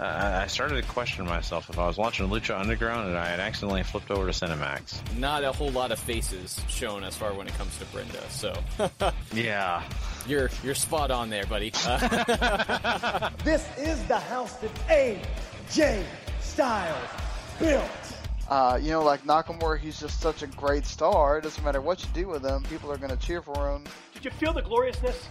[0.00, 3.38] Uh, I started to question myself if I was watching Lucha Underground and I had
[3.38, 4.98] accidentally flipped over to Cinemax.
[5.18, 8.22] not a whole lot of faces shown as far when it comes to Brenda.
[8.30, 8.54] So
[9.34, 9.82] Yeah.
[10.26, 11.70] you're you're spot on there, buddy.
[11.84, 16.02] Uh, This is the house that AJ
[16.40, 17.10] Styles
[17.58, 17.84] built.
[18.48, 21.38] Uh, you know, like Nakamura, he's just such a great star.
[21.38, 23.84] It doesn't matter what you do with him, people are going to cheer for him.
[24.14, 25.28] Did you feel the gloriousness?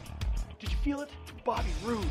[0.59, 1.09] Did you feel it?
[1.43, 2.05] Bobby Roode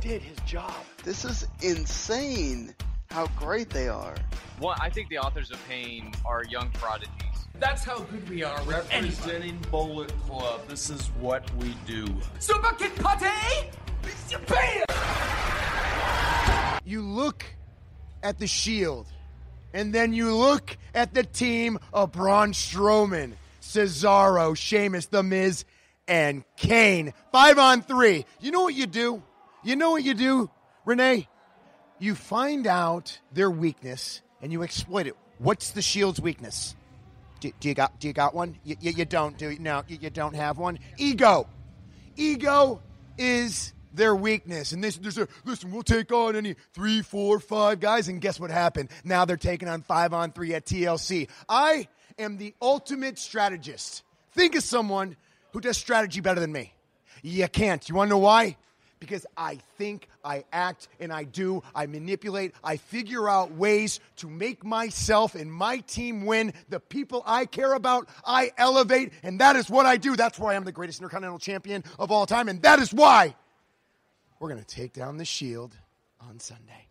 [0.00, 0.72] did his job.
[1.02, 2.74] This is insane
[3.10, 4.14] how great they are.
[4.58, 7.12] One, I think the authors of pain are young prodigies.
[7.58, 10.66] That's how good we are representing Bullet Club.
[10.68, 12.06] This is what we do.
[12.38, 13.70] Super Kid Pate!
[14.28, 14.84] Japan!
[16.84, 17.44] you look
[18.22, 19.06] at the Shield,
[19.74, 25.64] and then you look at the team of Braun Strowman, Cesaro, Sheamus, The Miz,
[26.06, 27.12] and Kane.
[27.32, 28.24] Five on three.
[28.40, 29.22] You know what you do?
[29.62, 30.50] You know what you do,
[30.84, 31.28] Renee?
[31.98, 35.16] You find out their weakness and you exploit it.
[35.38, 36.76] What's the Shield's weakness?
[37.40, 37.98] Do, do you got?
[38.00, 38.58] Do you got one?
[38.64, 39.36] You, you, you don't.
[39.38, 39.82] Do no?
[39.88, 40.78] You, you don't have one.
[40.96, 41.48] Ego.
[42.16, 42.80] Ego
[43.16, 44.72] is their weakness.
[44.72, 45.70] And this, there's a uh, listen.
[45.70, 48.90] We'll take on any three, four, five guys, and guess what happened?
[49.04, 51.28] Now they're taking on five on three at TLC.
[51.48, 54.02] I am the ultimate strategist.
[54.32, 55.16] Think of someone
[55.52, 56.72] who does strategy better than me.
[57.22, 57.86] You can't.
[57.88, 58.56] You want to know why?
[59.00, 61.62] Because I think, I act, and I do.
[61.74, 62.54] I manipulate.
[62.62, 66.52] I figure out ways to make myself and my team win.
[66.68, 70.16] The people I care about, I elevate, and that is what I do.
[70.16, 73.34] That's why I'm the greatest intercontinental champion of all time, and that is why
[74.40, 75.76] we're going to take down the Shield
[76.20, 76.88] on Sunday.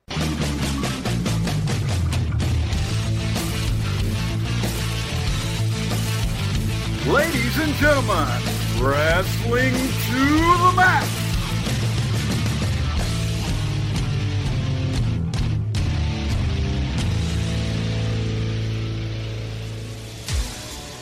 [7.07, 8.27] Ladies and gentlemen,
[8.81, 11.26] wrestling to the max.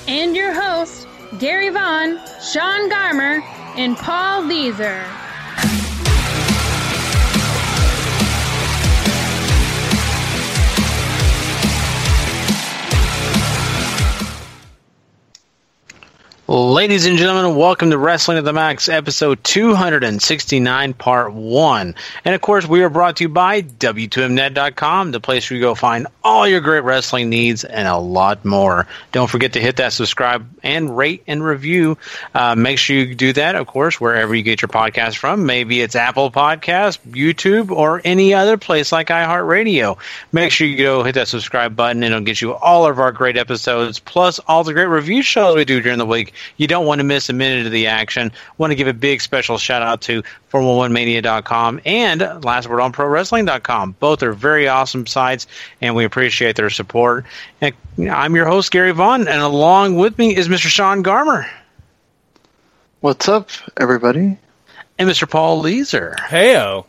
[0.08, 1.08] And your hosts,
[1.40, 3.42] Gary Vaughan, Sean Garmer,
[3.76, 5.25] and Paul Leazar.
[16.47, 21.95] Ladies and gentlemen, welcome to Wrestling to the Max, episode 269, part one.
[22.23, 25.73] And of course, we are brought to you by W2Mnet.com, the place where you go
[25.73, 28.85] find all your great wrestling needs and a lot more.
[29.11, 31.97] Don't forget to hit that subscribe and rate and review.
[32.35, 35.47] Uh, make sure you do that, of course, wherever you get your podcast from.
[35.47, 39.97] Maybe it's Apple Podcast, YouTube, or any other place like iHeartRadio.
[40.31, 43.12] Make sure you go hit that subscribe button, and it'll get you all of our
[43.12, 46.33] great episodes, plus all the great review shows we do during the week.
[46.57, 48.31] You don't want to miss a minute of the action.
[48.57, 53.96] Want to give a big special shout out to Formula1Mania.com and Last Word on ProWrestling.com.
[54.00, 55.47] Both are very awesome sites,
[55.81, 57.25] and we appreciate their support.
[57.62, 57.74] And
[58.09, 60.68] I'm your host, Gary Vaughan, and along with me is Mr.
[60.68, 61.47] Sean Garmer
[63.01, 64.38] What's up, everybody?
[64.97, 65.29] and Mr.
[65.29, 66.16] Paul Leazar.
[66.18, 66.85] heyo.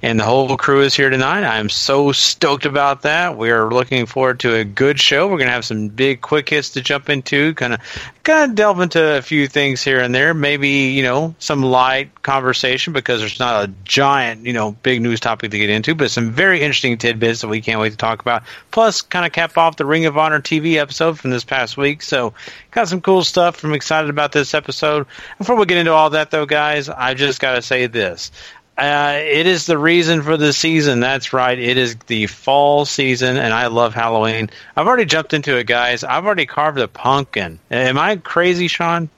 [0.00, 1.44] And the whole crew is here tonight.
[1.44, 3.36] I'm so stoked about that.
[3.36, 5.26] We're looking forward to a good show.
[5.26, 7.80] We're going to have some big quick hits to jump into, kind of
[8.22, 10.34] kind of delve into a few things here and there.
[10.34, 15.18] Maybe you know some light conversation because there's not a giant you know big news
[15.18, 18.20] topic to get into, but some very interesting tidbits that we can't wait to talk
[18.20, 18.44] about.
[18.70, 22.02] Plus, kind of cap off the Ring of Honor TV episode from this past week.
[22.02, 22.34] So,
[22.70, 23.64] got some cool stuff.
[23.64, 25.06] I'm excited about this episode.
[25.38, 28.30] Before we get into all that, though, guys, I just got to say this.
[28.78, 31.00] Uh, it is the reason for the season.
[31.00, 31.58] That's right.
[31.58, 34.50] It is the fall season, and I love Halloween.
[34.76, 36.04] I've already jumped into it, guys.
[36.04, 37.58] I've already carved a pumpkin.
[37.72, 39.10] Am I crazy, Sean?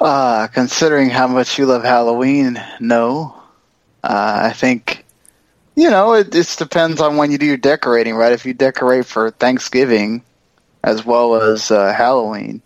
[0.00, 3.40] Uh, considering how much you love Halloween, no.
[4.02, 5.04] Uh, I think,
[5.76, 8.32] you know, it just depends on when you do your decorating, right?
[8.32, 10.24] If you decorate for Thanksgiving
[10.82, 12.60] as well as uh, Halloween,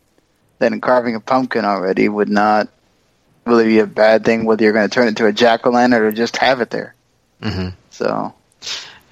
[0.59, 2.69] then carving a pumpkin already would not
[3.47, 5.71] really be a bad thing, whether you're going to turn it into a jack o'
[5.71, 6.95] lantern or just have it there.
[7.43, 7.69] Mm-hmm.
[7.91, 8.35] So,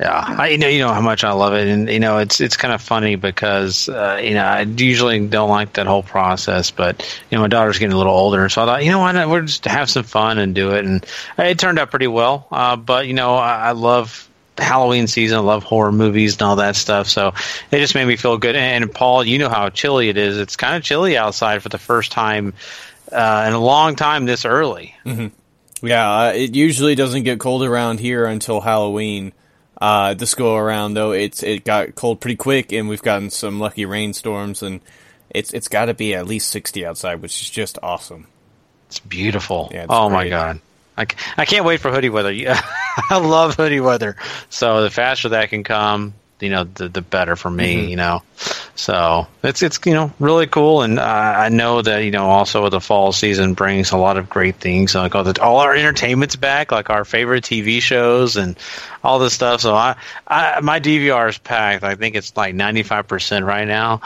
[0.00, 2.40] Yeah, I, you know, you know how much I love it, and you know, it's
[2.40, 6.72] it's kind of funny because uh, you know I usually don't like that whole process,
[6.72, 7.00] but
[7.30, 9.28] you know, my daughter's getting a little older, so I thought, you know, why not?
[9.28, 11.06] We'll just have some fun and do it, and
[11.38, 12.48] it turned out pretty well.
[12.50, 14.28] Uh, but you know, I, I love
[14.58, 15.38] Halloween season.
[15.38, 17.08] I love horror movies and all that stuff.
[17.08, 17.34] So
[17.70, 18.56] it just made me feel good.
[18.56, 20.38] And Paul, you know how chilly it is.
[20.38, 22.54] It's kind of chilly outside for the first time
[23.14, 24.94] uh, in a long time this early.
[25.06, 25.86] Mm-hmm.
[25.86, 29.32] Yeah, uh, it usually doesn't get cold around here until Halloween.
[29.80, 33.60] Uh, this go around though, it's it got cold pretty quick, and we've gotten some
[33.60, 34.80] lucky rainstorms, and
[35.30, 38.26] it's it's got to be at least sixty outside, which is just awesome.
[38.88, 39.70] It's beautiful.
[39.72, 40.30] Yeah, it's oh my great.
[40.30, 40.60] god.
[40.96, 42.32] I can't wait for hoodie weather.
[43.10, 44.16] I love hoodie weather.
[44.48, 46.14] So the faster that can come,
[46.44, 47.76] you know, the the better for me.
[47.86, 47.88] Mhm.
[47.90, 48.22] You know,
[48.76, 52.68] so it's it's you know really cool, and uh, I know that you know also
[52.68, 54.94] the fall season brings a lot of great things.
[54.94, 58.56] Like all the all our entertainment's back, like our favorite TV shows and
[59.02, 59.60] all this stuff.
[59.60, 59.96] So I,
[60.28, 61.82] I my DVR is packed.
[61.82, 64.00] I think it's like ninety five percent right now.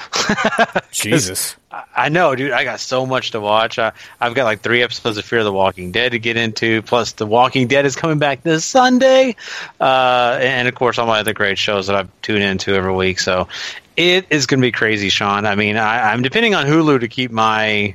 [0.93, 1.57] Jesus.
[1.99, 2.53] I- I know, dude.
[2.53, 3.79] I got so much to watch.
[3.79, 6.81] I, I've got like three episodes of Fear the Walking Dead to get into.
[6.83, 9.37] Plus, The Walking Dead is coming back this Sunday,
[9.81, 13.19] uh, and of course, all my other great shows that I've tuned into every week.
[13.21, 13.49] So
[13.97, 15.45] it is going to be crazy, Sean.
[15.45, 17.95] I mean, I, I'm depending on Hulu to keep my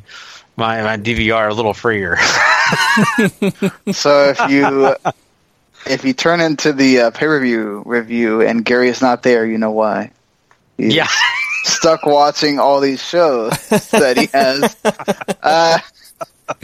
[0.58, 2.18] my, my DVR a little freer.
[3.94, 4.96] So if you
[5.86, 9.58] if you turn into the uh, pay review review and Gary is not there, you
[9.58, 10.12] know why.
[10.78, 11.08] He's yeah.
[11.64, 13.52] stuck watching all these shows
[13.90, 14.76] that he has.
[15.44, 15.78] Uh,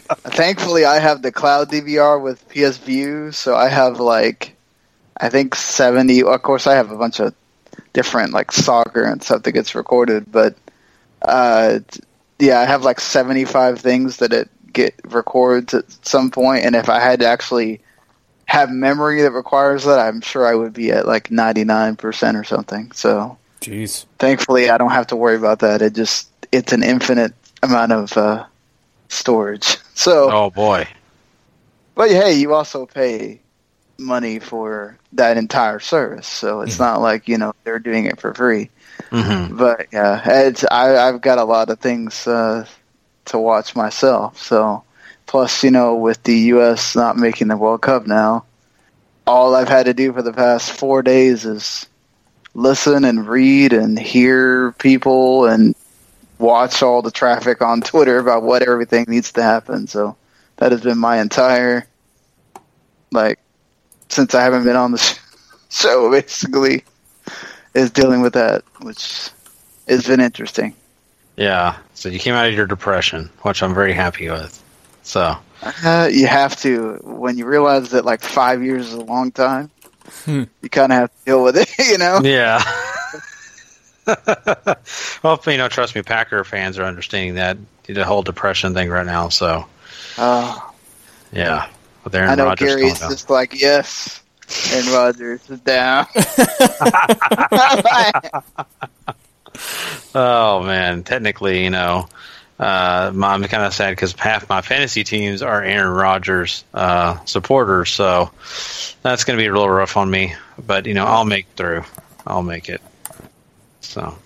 [0.09, 4.55] thankfully, I have the cloud DVR with PS Vue, so I have like
[5.17, 6.23] I think seventy.
[6.23, 7.35] Of course, I have a bunch of
[7.91, 10.55] different like soccer and stuff that gets recorded, but
[11.21, 11.79] uh,
[12.39, 16.75] yeah, I have like seventy five things that it get records at some point, and
[16.75, 17.81] if I had to actually
[18.45, 22.37] have memory that requires that, I'm sure I would be at like ninety nine percent
[22.37, 22.91] or something.
[22.93, 24.05] So Jeez.
[24.19, 25.81] thankfully, I don't have to worry about that.
[25.81, 28.45] It just it's an infinite amount of uh,
[29.09, 29.77] storage.
[29.99, 30.87] So, oh boy.
[31.93, 33.41] but hey, you also pay
[33.97, 38.33] money for that entire service, so it's not like you know they're doing it for
[38.33, 38.69] free.
[39.09, 42.65] hmm But yeah, it's I, I've got a lot of things uh,
[43.25, 44.41] to watch myself.
[44.41, 44.85] So
[45.25, 46.95] plus, you know, with the U.S.
[46.95, 48.45] not making the World Cup now,
[49.27, 51.85] all I've had to do for the past four days is
[52.59, 55.75] listen and read and hear people and
[56.37, 59.87] watch all the traffic on Twitter about what everything needs to happen.
[59.87, 60.15] So
[60.57, 61.87] that has been my entire
[63.11, 63.39] like
[64.09, 65.19] since I haven't been on the
[65.69, 66.83] show basically
[67.73, 69.29] is dealing with that, which
[69.87, 70.75] has been interesting.
[71.37, 71.77] Yeah.
[71.93, 74.61] So you came out of your depression, which I'm very happy with.
[75.03, 79.31] So Uh, you have to when you realize that like five years is a long
[79.31, 79.71] time.
[80.25, 80.43] Hmm.
[80.61, 82.19] You kind of have to deal with it, you know.
[82.23, 82.61] Yeah.
[85.23, 89.05] well, you know, trust me, Packer fans are understanding that the whole depression thing right
[89.05, 89.29] now.
[89.29, 89.65] So,
[90.17, 90.57] Uh,
[91.31, 91.69] yeah,
[92.03, 93.09] with Aaron I know Rodgers Gary's going down.
[93.11, 94.21] just like yes,
[94.73, 96.07] and Rodgers is down.
[100.15, 102.07] Oh man, technically, you know,
[102.59, 107.89] uh, I'm kind of sad because half my fantasy teams are Aaron Rodgers uh, supporters,
[107.89, 108.31] so
[109.01, 110.35] that's going to be a little rough on me.
[110.65, 111.83] But you know, I'll make through.
[112.27, 112.81] I'll make it.
[113.81, 114.17] So,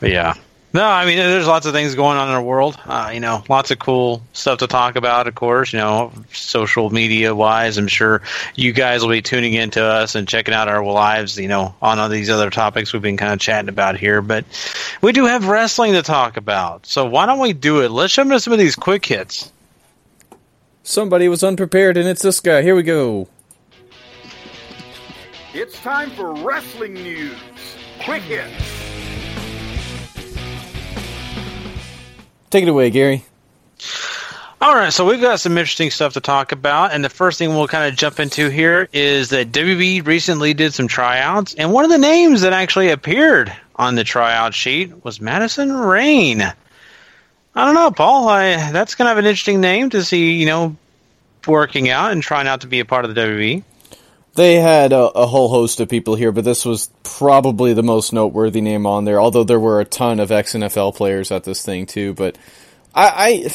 [0.00, 0.34] but yeah.
[0.70, 2.78] No, I mean, there's lots of things going on in our world.
[2.84, 5.26] Uh, you know, lots of cool stuff to talk about.
[5.26, 8.20] Of course, you know, social media wise, I'm sure
[8.54, 11.38] you guys will be tuning into us and checking out our lives.
[11.38, 14.20] You know, on all these other topics we've been kind of chatting about here.
[14.20, 14.44] But
[15.00, 17.90] we do have wrestling to talk about, so why don't we do it?
[17.90, 19.50] Let's jump into some of these quick hits.
[20.82, 22.60] Somebody was unprepared, and it's this guy.
[22.60, 23.26] Here we go.
[25.54, 27.38] It's time for wrestling news.
[28.00, 28.77] Quick hit.
[32.50, 33.24] Take it away, Gary.
[34.60, 37.50] All right, so we've got some interesting stuff to talk about, and the first thing
[37.50, 41.84] we'll kind of jump into here is that WB recently did some tryouts, and one
[41.84, 46.42] of the names that actually appeared on the tryout sheet was Madison Rayne.
[46.42, 48.28] I don't know, Paul.
[48.28, 50.76] I, that's kind of an interesting name to see, you know,
[51.46, 53.62] working out and trying out to be a part of the WB.
[54.38, 58.12] They had a, a whole host of people here, but this was probably the most
[58.12, 59.20] noteworthy name on there.
[59.20, 62.14] Although there were a ton of ex NFL players at this thing too.
[62.14, 62.38] But
[62.94, 63.50] I,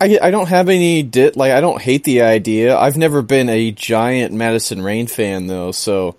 [0.00, 2.76] I, I, I don't have any dit like I don't hate the idea.
[2.76, 6.16] I've never been a giant Madison Rayne fan though, so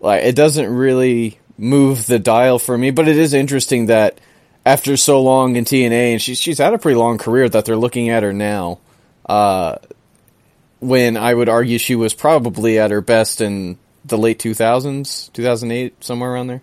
[0.00, 2.92] like it doesn't really move the dial for me.
[2.92, 4.20] But it is interesting that
[4.64, 7.76] after so long in TNA, and she's she's had a pretty long career, that they're
[7.76, 8.78] looking at her now.
[9.26, 9.74] Uh,
[10.80, 16.02] when I would argue she was probably at her best in the late 2000s, 2008,
[16.02, 16.62] somewhere around there.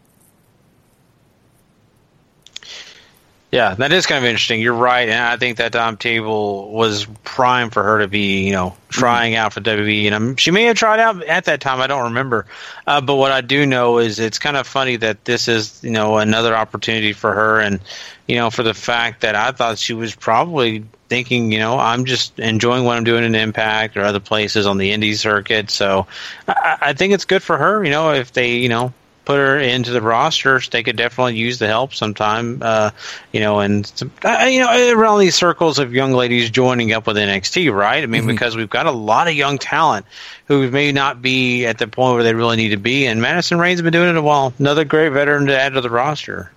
[3.55, 4.59] Yeah, that is kind of interesting.
[4.59, 8.51] You're right, and I think that Dom Table was prime for her to be, you
[8.51, 10.07] know, trying out for WWE.
[10.07, 11.79] And um, she may have tried out at that time.
[11.79, 12.47] I don't remember.
[12.85, 15.91] Uh, but what I do know is it's kind of funny that this is, you
[15.91, 17.79] know, another opportunity for her, and
[18.27, 20.83] you know, for the fact that I thought she was probably
[21.15, 24.77] thinking, you know, I'm just enjoying what I'm doing in Impact or other places on
[24.77, 25.71] the indie circuit.
[25.71, 26.07] So
[26.45, 27.85] I, I think it's good for her.
[27.85, 28.93] You know, if they, you know,
[29.23, 32.59] put her into the rosters, they could definitely use the help sometime.
[32.61, 32.91] Uh,
[33.31, 33.89] you know, and
[34.25, 38.03] uh, you know, around these circles of young ladies joining up with NXT, right?
[38.03, 38.31] I mean, mm-hmm.
[38.31, 40.05] because we've got a lot of young talent
[40.49, 43.57] who may not be at the point where they really need to be, and Madison
[43.57, 44.53] Rayne's been doing it a while.
[44.59, 46.51] Another great veteran to add to the roster.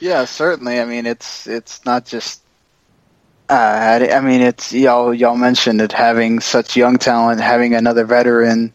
[0.00, 0.80] Yeah, certainly.
[0.80, 2.42] I mean, it's it's not just.
[3.48, 8.72] Uh, I mean, it's y'all y'all mentioned it having such young talent, having another veteran.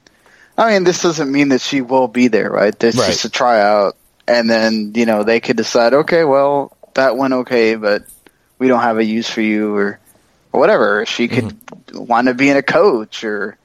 [0.58, 2.78] I mean, this doesn't mean that she will be there, right?
[2.78, 3.08] This right.
[3.08, 3.98] just a tryout,
[4.28, 8.04] and then you know they could decide, okay, well that went okay, but
[8.60, 10.00] we don't have a use for you, or,
[10.52, 11.06] or whatever.
[11.06, 12.06] She could mm-hmm.
[12.06, 13.58] want to be in a coach or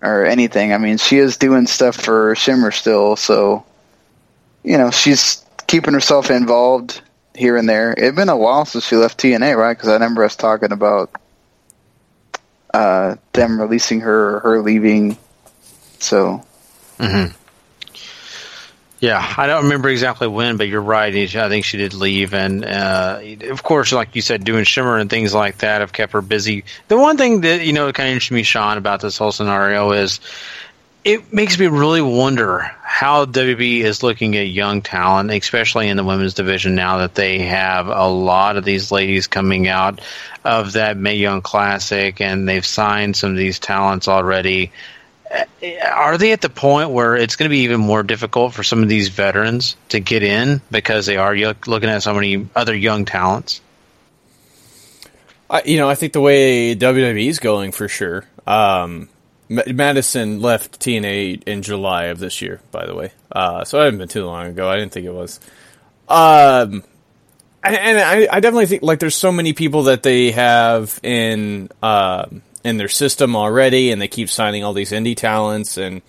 [0.00, 0.72] or anything.
[0.72, 3.64] I mean, she is doing stuff for Shimmer still, so
[4.62, 5.41] you know she's
[5.72, 7.00] keeping herself involved
[7.34, 7.94] here and there.
[7.94, 9.74] It'd been a while since she left TNA, right?
[9.74, 11.10] Because I remember us talking about
[12.74, 15.16] uh, them releasing her or her leaving.
[15.98, 16.44] So.
[16.98, 17.34] Mm-hmm.
[19.00, 21.12] Yeah, I don't remember exactly when, but you're right.
[21.12, 25.10] I think she did leave, and uh, of course, like you said, doing Shimmer and
[25.10, 26.64] things like that have kept her busy.
[26.86, 29.90] The one thing that you know kind of interested me, Sean, about this whole scenario
[29.90, 30.20] is
[31.04, 36.04] it makes me really wonder how WB is looking at young talent, especially in the
[36.04, 40.00] women's division now that they have a lot of these ladies coming out
[40.44, 44.70] of that Mae Young Classic and they've signed some of these talents already.
[45.84, 48.82] Are they at the point where it's going to be even more difficult for some
[48.82, 53.06] of these veterans to get in because they are looking at so many other young
[53.06, 53.60] talents?
[55.50, 58.24] I, you know, I think the way WWE is going for sure.
[58.46, 59.08] Um,
[59.74, 63.12] Madison left TNA in July of this year, by the way.
[63.30, 64.68] Uh, so it hadn't been too long ago.
[64.68, 65.40] I didn't think it was.
[66.08, 66.84] Um,
[67.64, 71.70] and, and I, I, definitely think like there's so many people that they have in
[71.82, 72.26] uh,
[72.64, 76.02] in their system already, and they keep signing all these indie talents, and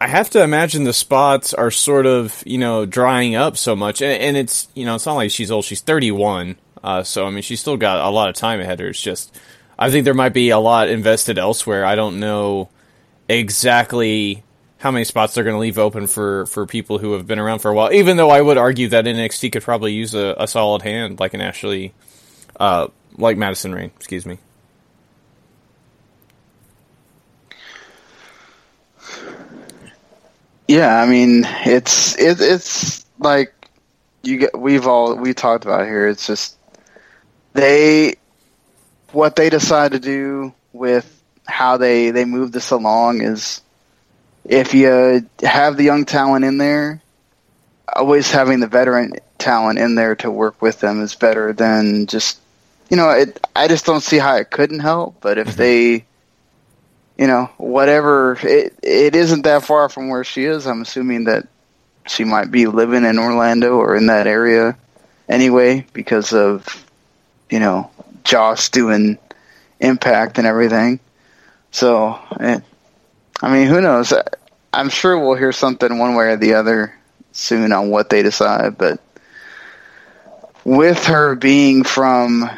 [0.00, 4.00] I have to imagine the spots are sort of you know drying up so much,
[4.00, 7.30] and, and it's you know it's not like she's old; she's 31, uh, so I
[7.30, 8.90] mean she's still got a lot of time ahead of her.
[8.90, 9.36] It's just
[9.78, 11.84] I think there might be a lot invested elsewhere.
[11.84, 12.68] I don't know
[13.28, 14.42] exactly
[14.78, 17.60] how many spots they're going to leave open for, for people who have been around
[17.60, 17.92] for a while.
[17.92, 21.32] Even though I would argue that NXT could probably use a, a solid hand like
[21.32, 21.94] an Ashley,
[22.60, 23.92] uh, like Madison Rayne.
[23.96, 24.38] Excuse me.
[30.66, 33.52] Yeah, I mean it's it, it's like
[34.22, 36.08] you get we've all we talked about here.
[36.08, 36.56] It's just
[37.52, 38.14] they
[39.12, 43.60] what they decide to do with how they they move this along is
[44.44, 47.02] if you have the young talent in there,
[47.94, 52.38] always having the veteran talent in there to work with them is better than just
[52.90, 53.44] you know it.
[53.54, 55.16] I just don't see how it couldn't help.
[55.20, 55.58] But if mm-hmm.
[55.58, 56.04] they,
[57.18, 60.66] you know, whatever it it isn't that far from where she is.
[60.66, 61.48] I'm assuming that
[62.06, 64.76] she might be living in Orlando or in that area
[65.28, 66.86] anyway because of
[67.50, 67.90] you know
[68.24, 69.18] Josh doing
[69.80, 71.00] impact and everything.
[71.74, 72.62] So, it,
[73.42, 74.12] I mean, who knows?
[74.72, 76.94] I'm sure we'll hear something one way or the other
[77.32, 78.78] soon on what they decide.
[78.78, 79.00] But
[80.64, 82.48] with her being from,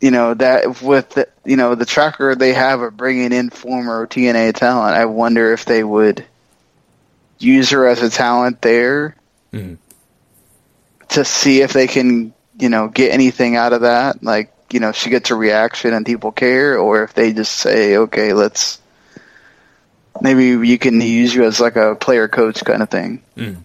[0.00, 4.06] you know, that with the, you know the tracker they have of bringing in former
[4.06, 6.24] TNA talent, I wonder if they would
[7.40, 9.16] use her as a talent there
[9.52, 9.74] mm-hmm.
[11.08, 14.22] to see if they can, you know, get anything out of that.
[14.22, 17.96] Like you know she gets a reaction and people care, or if they just say,
[17.96, 18.80] okay, let's
[20.20, 23.22] maybe you can use you as like a player coach kind of thing.
[23.36, 23.62] Mm.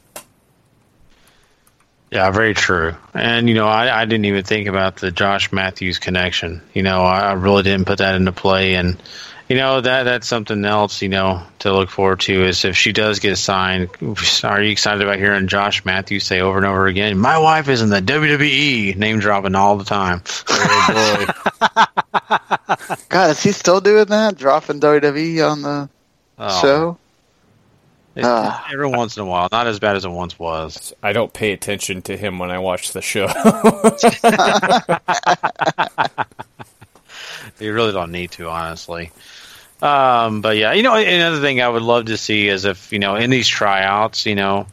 [2.12, 2.93] Yeah, very true.
[3.13, 6.62] And you know, I, I didn't even think about the Josh Matthews connection.
[6.74, 9.01] You know, I, I really didn't put that into play, and
[9.51, 12.93] you know that that's something else you know to look forward to is if she
[12.93, 13.89] does get signed.
[14.46, 17.81] Are you excited about hearing Josh Matthews say over and over again, "My wife is
[17.81, 20.22] in the WWE," name dropping all the time.
[20.48, 21.27] Oh
[22.67, 22.96] boy!
[23.10, 24.38] God, is he still doing that?
[24.38, 25.89] Dropping WWE on the
[26.39, 26.62] oh.
[26.62, 26.98] show?
[28.15, 30.93] Uh, every once in a while, not as bad as it once was.
[31.03, 33.27] I don't pay attention to him when I watch the show.
[37.60, 39.12] you really don't need to, honestly.
[39.81, 43.00] Um, but yeah, you know, another thing I would love to see is if you
[43.00, 44.67] know in these tryouts, you know,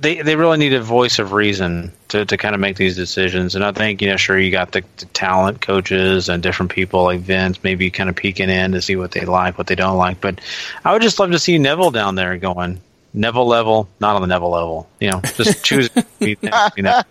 [0.00, 3.54] they they really need a voice of reason to, to kind of make these decisions.
[3.54, 7.04] And I think you know, sure, you got the, the talent coaches and different people
[7.04, 9.98] like Vince, maybe kind of peeking in to see what they like, what they don't
[9.98, 10.20] like.
[10.20, 10.40] But
[10.84, 12.80] I would just love to see Neville down there going
[13.12, 14.88] Neville level, not on the Neville level.
[15.00, 15.90] You know, just choose.
[16.20, 16.36] you
[16.78, 17.02] know.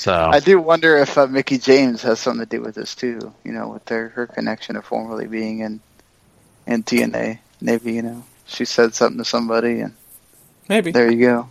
[0.00, 3.34] So I do wonder if uh, Mickie James has something to do with this too.
[3.44, 5.78] You know, with their her connection of formerly being in
[6.66, 7.38] in TNA.
[7.60, 9.94] Maybe you know she said something to somebody, and
[10.70, 11.50] maybe there you go.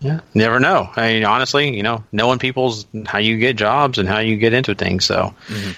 [0.00, 0.90] Yeah, never know.
[0.94, 4.52] I mean, honestly, you know, knowing people's how you get jobs and how you get
[4.52, 5.70] into things, so mm-hmm.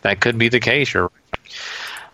[0.00, 0.94] that could be the case.
[0.94, 1.10] Or,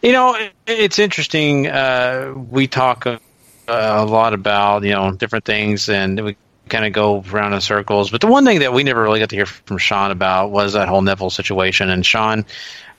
[0.03, 1.69] you know, it, it's interesting.
[1.69, 3.21] Uh, we talk a,
[3.69, 6.37] a lot about you know different things, and we
[6.71, 8.11] kind of go around in circles.
[8.11, 10.73] But the one thing that we never really got to hear from Sean about was
[10.73, 11.91] that whole Neville situation.
[11.91, 12.45] And Sean,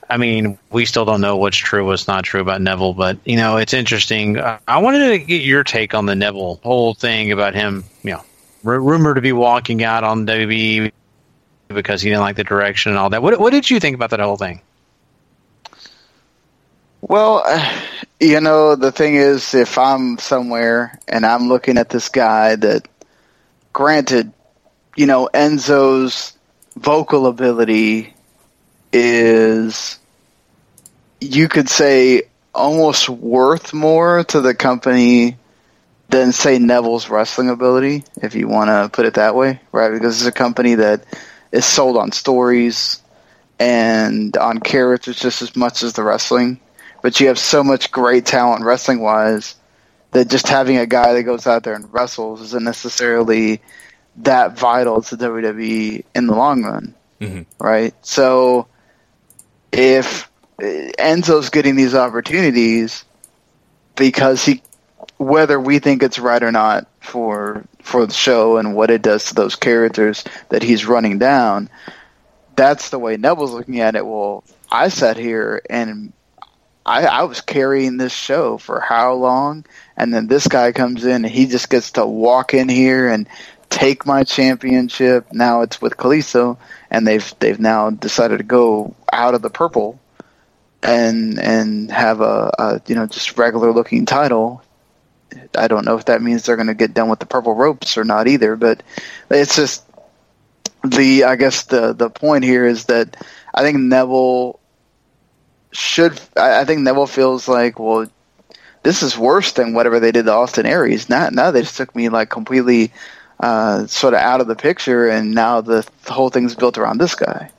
[0.08, 3.36] I mean, we still don't know what's true, what's not true about Neville, but you
[3.36, 4.38] know, it's interesting.
[4.38, 8.12] Uh, I wanted to get your take on the Neville whole thing about him, you
[8.12, 8.24] know,
[8.64, 10.92] r- rumored to be walking out on WWE
[11.68, 13.22] because he didn't like the direction and all that.
[13.22, 14.60] What, what did you think about that whole thing?
[17.00, 17.80] Well, uh,
[18.20, 22.86] you know, the thing is, if I'm somewhere and I'm looking at this guy that,
[23.72, 24.32] granted,
[24.96, 26.36] you know, Enzo's
[26.76, 28.14] vocal ability
[28.92, 29.98] is
[31.20, 32.22] you could say
[32.54, 35.36] almost worth more to the company
[36.08, 39.90] than say Neville's wrestling ability, if you want to put it that way, right?
[39.90, 41.04] Because it's a company that
[41.52, 43.00] is sold on stories
[43.58, 46.60] and on characters just as much as the wrestling.
[47.02, 49.54] But you have so much great talent wrestling wise
[50.12, 53.60] that just having a guy that goes out there and wrestles isn't necessarily
[54.16, 57.42] that vital to WWE in the long run, mm-hmm.
[57.58, 57.94] right?
[58.02, 58.68] So
[59.72, 63.04] if Enzo's getting these opportunities
[63.96, 64.62] because he,
[65.16, 69.24] whether we think it's right or not for for the show and what it does
[69.24, 71.68] to those characters that he's running down,
[72.54, 74.06] that's the way Neville's looking at it.
[74.06, 76.12] Well, I sat here and
[76.84, 79.64] I, I was carrying this show for how long,
[79.96, 83.28] and then this guy comes in and he just gets to walk in here and
[83.70, 85.32] take my championship.
[85.32, 86.58] Now it's with Kalisto,
[86.90, 90.00] and they've they've now decided to go out of the purple
[90.82, 94.62] and and have a, a you know just regular looking title.
[95.56, 97.96] I don't know if that means they're going to get done with the purple ropes
[97.96, 98.82] or not either, but
[99.30, 99.84] it's just
[100.84, 103.16] the I guess the the point here is that
[103.54, 104.58] I think Neville
[105.72, 108.06] should I think Neville feels like well
[108.82, 111.08] this is worse than whatever they did to Austin Aries.
[111.08, 112.92] Now now they just took me like completely
[113.40, 116.98] uh, sort of out of the picture, and now the, the whole thing's built around
[116.98, 117.50] this guy.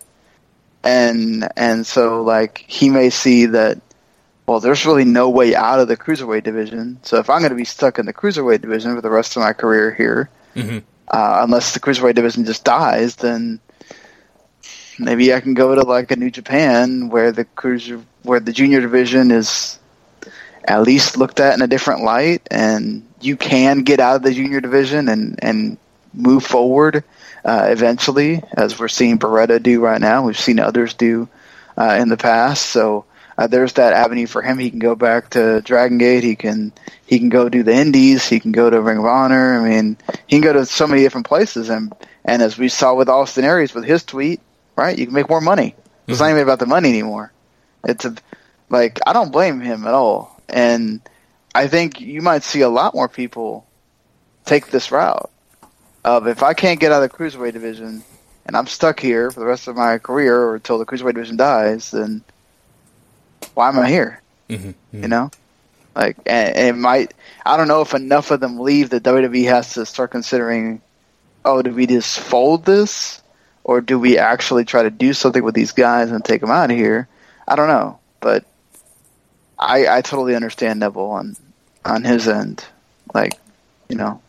[0.84, 3.80] And and so like he may see that
[4.45, 6.99] well, there's really no way out of the cruiserweight division.
[7.04, 9.41] So if I'm going to be stuck in the cruiserweight division for the rest of
[9.41, 10.80] my career here, mm-hmm.
[11.08, 13.62] uh, unless the cruiserweight division just dies, then
[15.00, 18.82] maybe I can go to like a New Japan where the cruiser where the junior
[18.82, 19.80] division is
[20.66, 24.34] at least looked at in a different light and you can get out of the
[24.34, 25.78] junior division and and
[26.14, 27.04] move forward
[27.46, 30.26] uh, eventually, as we're seeing Beretta do right now.
[30.26, 31.28] We've seen others do
[31.78, 32.68] uh, in the past.
[32.68, 33.06] So
[33.38, 34.58] uh, there's that avenue for him.
[34.58, 36.24] He can go back to Dragon Gate.
[36.24, 36.72] He can
[37.06, 38.28] he can go do the Indies.
[38.28, 39.60] He can go to Ring of Honor.
[39.60, 41.70] I mean, he can go to so many different places.
[41.70, 44.40] And and as we saw with Austin Aries with his tweet,
[44.76, 45.76] right, you can make more money.
[46.08, 46.24] It's mm-hmm.
[46.24, 47.32] not even about the money anymore.
[47.84, 48.16] It's a,
[48.70, 50.42] like I don't blame him at all.
[50.50, 51.02] And
[51.56, 53.66] I think you might see a lot more people
[54.46, 55.30] take this route
[56.04, 58.04] of if I can't get out of the cruiserweight division
[58.46, 61.38] and I'm stuck here for the rest of my career or until the cruiserweight division
[61.38, 62.24] dies, then
[63.54, 64.22] why am I here?
[64.50, 65.02] Mm-hmm, mm-hmm.
[65.02, 65.32] You know,
[65.96, 67.14] like and, and it might.
[67.46, 70.82] I don't know if enough of them leave that WWE has to start considering.
[71.46, 73.22] Oh, do we just fold this,
[73.63, 76.71] or do we actually try to do something with these guys and take them out
[76.71, 77.08] of here?
[77.47, 78.45] I don't know, but
[79.60, 81.36] I I totally understand Neville on
[81.86, 82.65] on his end.
[83.13, 83.34] Like,
[83.89, 84.21] you know.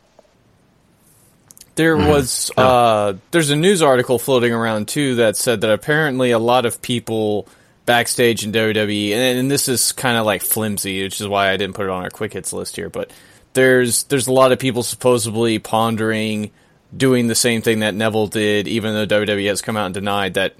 [1.76, 2.08] There mm-hmm.
[2.08, 6.66] was uh there's a news article floating around too that said that apparently a lot
[6.66, 7.48] of people
[7.86, 11.56] backstage in WWE and, and this is kind of like flimsy, which is why I
[11.56, 13.10] didn't put it on our quick hits list here, but
[13.54, 16.50] there's there's a lot of people supposedly pondering
[16.96, 20.34] doing the same thing that Neville did even though WWE has come out and denied
[20.34, 20.54] that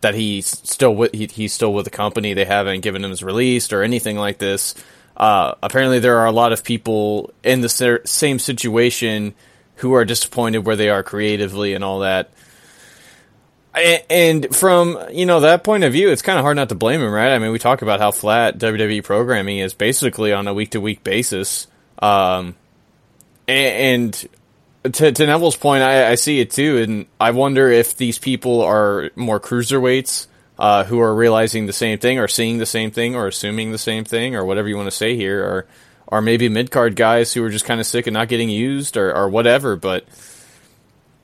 [0.00, 2.34] that he's still with he, he's still with the company.
[2.34, 4.74] They haven't given him his release or anything like this.
[5.16, 9.34] Uh, apparently, there are a lot of people in the ser- same situation
[9.76, 12.30] who are disappointed where they are creatively and all that.
[14.08, 17.00] And from you know that point of view, it's kind of hard not to blame
[17.00, 17.34] him, right?
[17.34, 20.80] I mean, we talk about how flat WWE programming is, basically on a week to
[20.80, 21.66] week basis.
[22.00, 22.56] Um,
[23.46, 24.28] and, and
[24.84, 28.62] to, to Neville's point, I, I see it too, and I wonder if these people
[28.62, 30.26] are more cruiserweights
[30.58, 33.78] uh, who are realizing the same thing, or seeing the same thing, or assuming the
[33.78, 35.66] same thing, or whatever you want to say here, or
[36.06, 38.96] or maybe mid card guys who are just kind of sick of not getting used,
[38.96, 39.76] or, or whatever.
[39.76, 40.04] But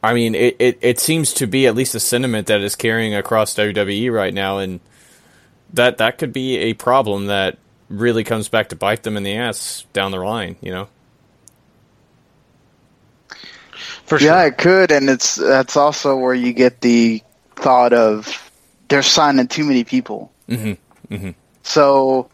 [0.03, 3.15] I mean, it, it, it seems to be at least a sentiment that is carrying
[3.15, 4.81] across WWE right now, and
[5.73, 9.37] that that could be a problem that really comes back to bite them in the
[9.37, 10.57] ass down the line.
[10.61, 10.89] You know.
[14.07, 17.23] For yeah, it could, and it's that's also where you get the
[17.57, 18.51] thought of
[18.89, 20.33] they're signing too many people.
[20.49, 21.15] Mm-hmm.
[21.15, 21.31] Mm-hmm.
[21.65, 22.31] So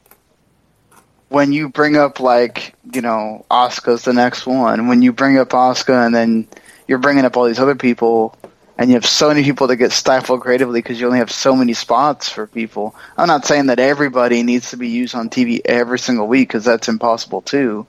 [1.31, 5.49] when you bring up like you know Oscar's the next one, when you bring up
[5.51, 6.47] Asuka and then
[6.87, 8.37] you're bringing up all these other people,
[8.77, 11.57] and you have so many people that get stifled creatively because you only have so
[11.57, 12.95] many spots for people.
[13.17, 16.65] I'm not saying that everybody needs to be used on TV every single week because
[16.65, 17.87] that's impossible too,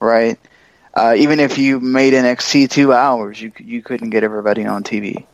[0.00, 0.38] right?
[0.96, 5.26] Uh, even if you made NXT two hours, you you couldn't get everybody on TV.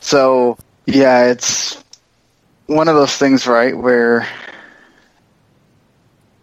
[0.00, 1.82] So yeah, it's
[2.66, 4.28] one of those things, right, where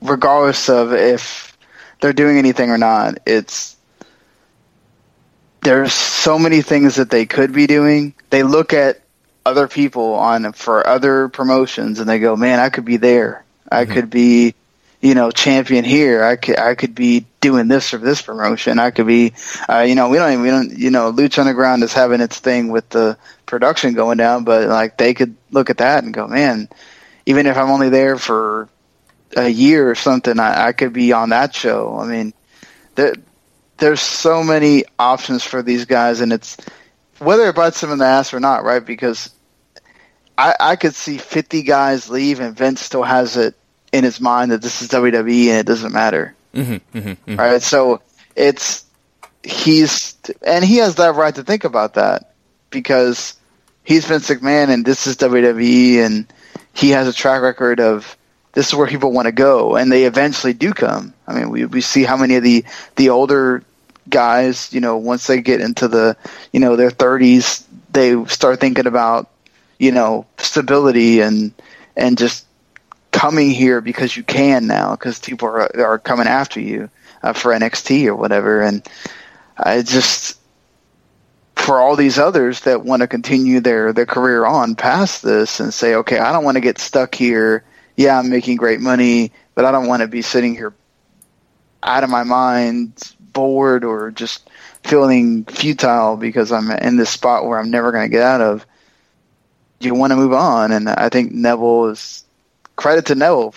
[0.01, 1.55] regardless of if
[2.01, 3.75] they're doing anything or not, it's
[5.61, 8.15] there's so many things that they could be doing.
[8.31, 8.99] They look at
[9.45, 13.45] other people on for other promotions and they go, "Man, I could be there.
[13.71, 14.55] I could be,
[15.05, 16.23] you know, champion here.
[16.23, 18.79] I could I could be doing this or this promotion.
[18.79, 19.33] I could be,
[19.69, 22.39] uh, you know, we don't even we don't you know, Lucha Underground is having its
[22.39, 23.15] thing with the
[23.45, 26.69] production going down, but like they could look at that and go, "Man,
[27.27, 28.67] even if I'm only there for
[29.37, 32.33] a year or something, I, I could be on that show." I mean,
[32.95, 33.13] there,
[33.77, 36.57] there's so many options for these guys, and it's
[37.19, 38.83] whether it bites them in the ass or not, right?
[38.83, 39.29] Because
[40.35, 43.55] I, I could see 50 guys leave, and Vince still has it
[43.95, 47.35] in his mind that this is WWE and it doesn't matter, Mm-hmm, mm-hmm, mm-hmm.
[47.35, 47.61] right?
[47.61, 48.01] So
[48.35, 48.85] it's
[49.43, 52.33] he's and he has that right to think about that
[52.69, 53.35] because
[53.83, 56.31] he's Vince McMahon and this is WWE, and
[56.73, 58.17] he has a track record of
[58.53, 61.13] this is where people want to go, and they eventually do come.
[61.27, 63.63] I mean, we we see how many of the the older
[64.09, 66.17] guys, you know, once they get into the
[66.51, 69.29] you know their thirties, they start thinking about
[69.79, 71.53] you know stability and
[71.95, 72.44] and just
[73.15, 76.89] coming here because you can now because people are are coming after you
[77.23, 78.85] uh, for NXT or whatever, and
[79.57, 80.37] I just
[81.55, 85.73] for all these others that want to continue their their career on past this and
[85.73, 87.63] say, okay, I don't want to get stuck here.
[87.95, 90.73] Yeah, I'm making great money, but I don't want to be sitting here
[91.81, 94.49] out of my mind, bored, or just
[94.83, 98.65] feeling futile because I'm in this spot where I'm never going to get out of.
[99.79, 102.24] You want to move on, and I think Neville is
[102.75, 103.55] credit to Neville,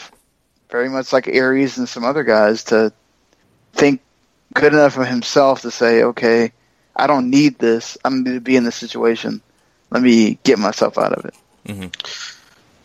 [0.70, 2.92] very much like Aries and some other guys, to
[3.72, 4.00] think
[4.54, 6.52] good enough of himself to say, okay,
[6.94, 7.96] I don't need this.
[8.04, 9.40] I'm going to be in this situation.
[9.90, 11.35] Let me get myself out of it.
[11.66, 11.88] Mm-hmm.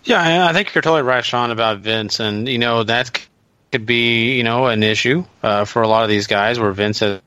[0.06, 3.26] Yeah, I think you're totally right, Sean, about Vince, and you know that
[3.72, 6.98] could be you know an issue uh, for a lot of these guys where Vince
[6.98, 7.22] says,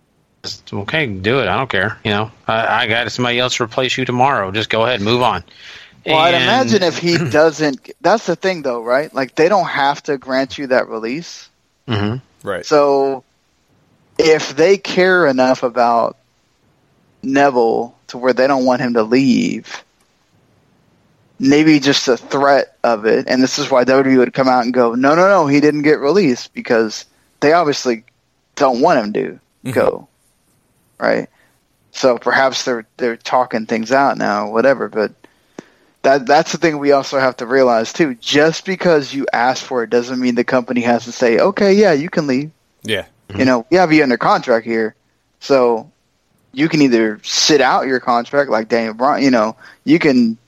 [0.70, 1.48] "Okay, do it.
[1.48, 1.98] I don't care.
[2.04, 4.50] You know, I, I got somebody else to replace you tomorrow.
[4.50, 5.42] Just go ahead, move on."
[6.06, 7.90] Well, I'd imagine if he doesn't.
[8.00, 9.12] That's the thing, though, right?
[9.12, 11.48] Like they don't have to grant you that release.
[11.88, 12.20] Mhm.
[12.42, 12.64] Right.
[12.64, 13.24] So
[14.18, 16.16] if they care enough about
[17.22, 19.84] Neville to where they don't want him to leave,
[21.38, 24.72] maybe just the threat of it, and this is why WWE would come out and
[24.72, 27.04] go, no, no, no, he didn't get released because
[27.40, 28.04] they obviously
[28.54, 29.40] don't want him to
[29.72, 30.08] go,
[30.98, 31.28] right?
[31.90, 34.88] So perhaps they're they're talking things out now, whatever.
[34.88, 35.12] But
[36.06, 38.14] that that's the thing we also have to realize too.
[38.14, 41.92] Just because you ask for it doesn't mean the company has to say, okay, yeah,
[41.92, 42.52] you can leave.
[42.84, 43.06] Yeah.
[43.36, 44.94] You know, we have you under contract here,
[45.40, 45.90] so
[46.52, 49.24] you can either sit out your contract like Daniel Bryan.
[49.24, 50.38] You know, you can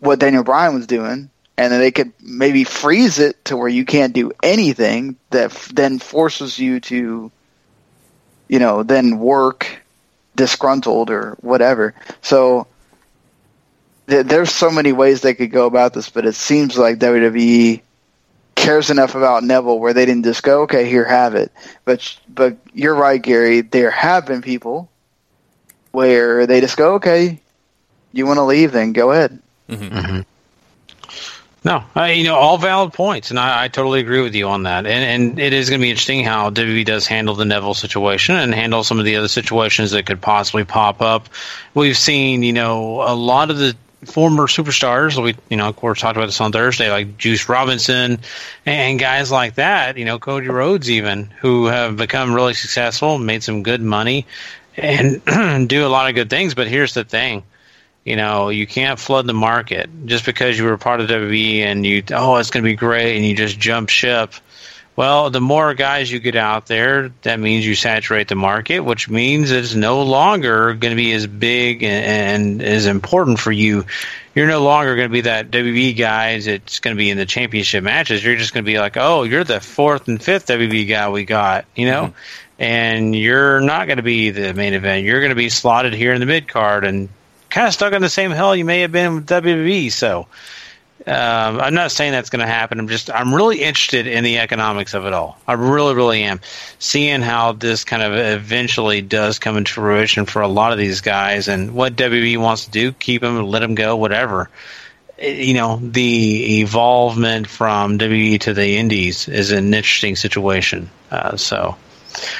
[0.00, 3.86] what Daniel Bryan was doing, and then they could maybe freeze it to where you
[3.86, 5.16] can't do anything.
[5.30, 7.32] That f- then forces you to,
[8.46, 9.82] you know, then work
[10.34, 11.94] disgruntled or whatever.
[12.20, 12.66] So
[14.06, 17.82] there's so many ways they could go about this, but it seems like WWE
[18.54, 21.52] cares enough about Neville where they didn't just go, okay, here, have it.
[21.84, 23.60] But but you're right, Gary.
[23.60, 24.88] There have been people
[25.92, 27.40] where they just go, okay,
[28.12, 29.40] you want to leave, then go ahead.
[29.68, 30.24] Mhm.
[31.64, 34.62] No, uh, you know, all valid points, and I, I totally agree with you on
[34.62, 34.86] that.
[34.86, 38.36] And and it is going to be interesting how WWE does handle the Neville situation
[38.36, 41.28] and handle some of the other situations that could possibly pop up.
[41.74, 45.22] We've seen, you know, a lot of the former superstars.
[45.22, 48.18] We, you know, of course, talked about this on Thursday, like Juice Robinson
[48.64, 49.96] and guys like that.
[49.96, 54.26] You know, Cody Rhodes, even who have become really successful, made some good money,
[54.76, 55.22] and
[55.68, 56.54] do a lot of good things.
[56.54, 57.42] But here's the thing.
[58.04, 61.84] You know, you can't flood the market just because you were part of WWE and
[61.84, 64.32] you, oh, it's going to be great, and you just jump ship.
[64.96, 69.10] Well, the more guys you get out there, that means you saturate the market, which
[69.10, 73.84] means it's no longer going to be as big and, and as important for you.
[74.34, 77.26] You're no longer going to be that WB guy that's going to be in the
[77.26, 78.24] championship matches.
[78.24, 81.26] You're just going to be like, oh, you're the fourth and fifth WB guy we
[81.26, 82.04] got, you know?
[82.04, 82.62] Mm-hmm.
[82.62, 85.04] And you're not going to be the main event.
[85.04, 87.10] You're going to be slotted here in the mid card and
[87.50, 89.92] kind of stuck in the same hell you may have been with WWE.
[89.92, 90.26] So,
[91.06, 92.80] um, I'm not saying that's going to happen.
[92.80, 95.38] I'm just I'm really interested in the economics of it all.
[95.46, 96.40] I really, really am.
[96.80, 101.00] Seeing how this kind of eventually does come into fruition for a lot of these
[101.00, 104.50] guys, and what WWE wants to do, keep them, let them go, whatever.
[105.20, 110.90] Eh, you know, the evolvement from WWE to the Indies is an interesting situation.
[111.12, 111.76] Uh, so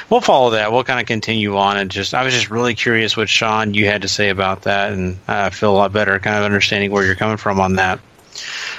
[0.09, 0.73] we'll follow that.
[0.73, 3.85] We'll kind of continue on and just I was just really curious what Sean you
[3.85, 7.05] had to say about that, and I feel a lot better, kind of understanding where
[7.05, 8.01] you're coming from on that.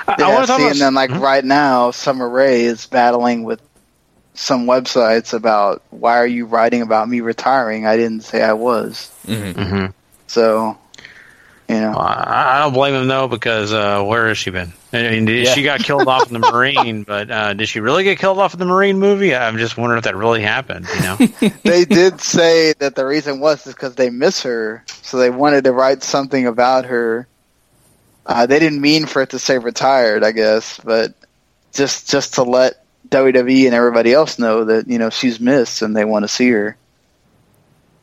[0.07, 1.21] I, yeah, I see, and then like hmm?
[1.21, 3.61] right now, Summer Rae is battling with
[4.39, 7.87] some websites about why are you writing about me retiring?
[7.87, 9.13] I didn't say I was.
[9.27, 9.61] Mm-hmm.
[9.61, 9.87] Mm-hmm.
[10.29, 10.79] So,
[11.69, 14.73] you know, well, I don't blame him though because uh, where has she been?
[14.93, 15.53] I mean, yeah.
[15.53, 18.55] she got killed off in the Marine, but uh, did she really get killed off
[18.55, 19.35] in the Marine movie?
[19.35, 20.87] I'm just wondering if that really happened.
[20.95, 21.17] You know,
[21.65, 25.65] they did say that the reason was is because they miss her, so they wanted
[25.65, 27.27] to write something about her
[28.29, 31.15] uh, they didn't mean for it to say retired, I guess, but
[31.73, 35.97] just just to let WWE and everybody else know that you know she's missed and
[35.97, 36.77] they want to see her.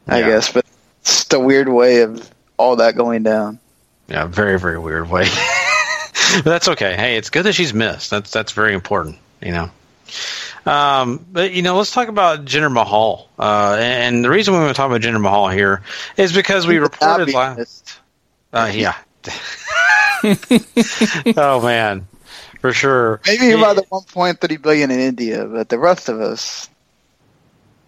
[0.07, 0.27] I yeah.
[0.27, 0.65] guess, but
[1.01, 3.59] it's just a weird way of all that going down.
[4.07, 5.25] Yeah, very very weird way.
[6.37, 6.95] but that's okay.
[6.95, 8.09] Hey, it's good that she's missed.
[8.09, 9.17] That's that's very important.
[9.41, 9.71] You know.
[10.65, 13.29] Um, but you know, let's talk about Jinder Mahal.
[13.37, 15.83] Uh, and the reason we want to talk about Jinder Mahal here
[16.17, 17.99] is because we reported last.
[18.51, 18.95] Uh, yeah.
[21.37, 22.07] oh man,
[22.59, 23.21] for sure.
[23.25, 26.69] Maybe about the 1.3 billion in India, but the rest of us,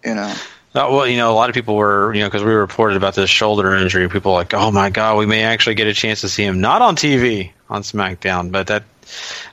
[0.04, 0.34] you know.
[0.74, 3.14] Uh, well, you know, a lot of people were, you know, because we reported about
[3.14, 4.08] this shoulder injury.
[4.08, 6.82] People like, oh my god, we may actually get a chance to see him not
[6.82, 8.84] on TV on SmackDown, but that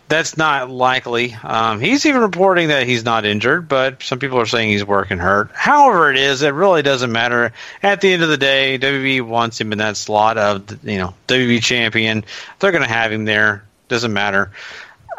[0.07, 1.33] that's not likely.
[1.41, 5.17] Um, he's even reporting that he's not injured, but some people are saying he's working
[5.17, 5.51] hurt.
[5.53, 7.53] However, it is, it really doesn't matter.
[7.81, 11.13] At the end of the day, WWE wants him in that slot of you know
[11.27, 12.25] WWE champion.
[12.59, 13.63] They're going to have him there.
[13.87, 14.51] Doesn't matter.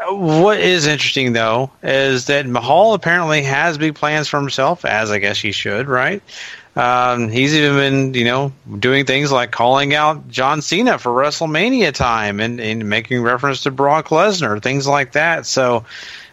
[0.08, 5.18] What is interesting though is that Mahal apparently has big plans for himself, as I
[5.18, 6.22] guess he should, right?
[6.76, 11.92] Um, he's even been, you know, doing things like calling out John Cena for WrestleMania
[11.94, 15.46] time and, and making reference to Brock Lesnar, things like that.
[15.46, 15.86] So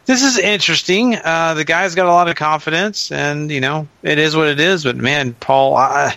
[0.06, 1.16] this is interesting.
[1.16, 4.60] Uh, the guy's got a lot of confidence, and you know, it is what it
[4.60, 4.84] is.
[4.84, 6.14] But man, Paul, I,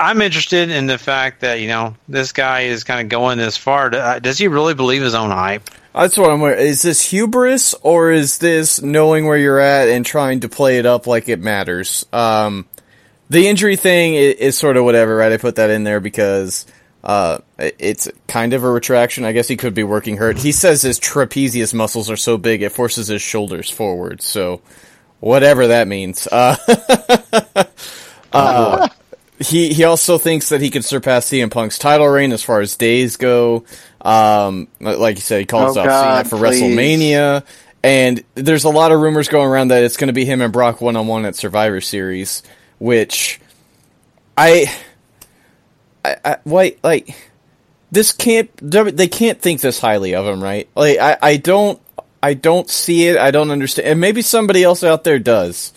[0.00, 3.56] I'm interested in the fact that you know this guy is kind of going this
[3.56, 3.94] far.
[3.94, 5.70] Uh, does he really believe his own hype?
[5.94, 6.42] That's what I'm.
[6.42, 10.86] Is this hubris or is this knowing where you're at and trying to play it
[10.86, 12.04] up like it matters?
[12.12, 12.66] Um,
[13.30, 15.30] the injury thing is, is, sort of whatever, right?
[15.30, 16.66] I put that in there because
[17.04, 19.24] uh, it's kind of a retraction.
[19.24, 20.36] I guess he could be working hurt.
[20.36, 24.20] He says his trapezius muscles are so big it forces his shoulders forward.
[24.20, 24.62] So
[25.20, 26.26] whatever that means.
[26.26, 26.56] Uh,
[28.32, 28.88] uh,
[29.38, 32.76] he he also thinks that he could surpass CM Punk's title reign as far as
[32.76, 33.64] days go.
[34.04, 36.62] Um, like you said, he calls oh, God, Cena for please.
[36.62, 37.44] WrestleMania.
[37.82, 40.52] And there's a lot of rumors going around that it's going to be him and
[40.52, 42.42] Brock one on one at Survivor Series
[42.78, 43.40] which
[44.36, 44.72] I,
[46.04, 47.16] I, I wait, like
[47.90, 50.68] this can't they can't think this highly of him, right?
[50.74, 51.80] Like I, I don't
[52.22, 53.16] I don't see it.
[53.16, 53.88] I don't understand.
[53.88, 55.72] And maybe somebody else out there does.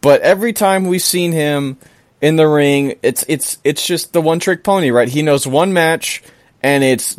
[0.00, 1.76] But every time we've seen him
[2.20, 5.08] in the ring, it's it's it's just the one trick pony, right?
[5.08, 6.22] He knows one match
[6.62, 7.16] and it's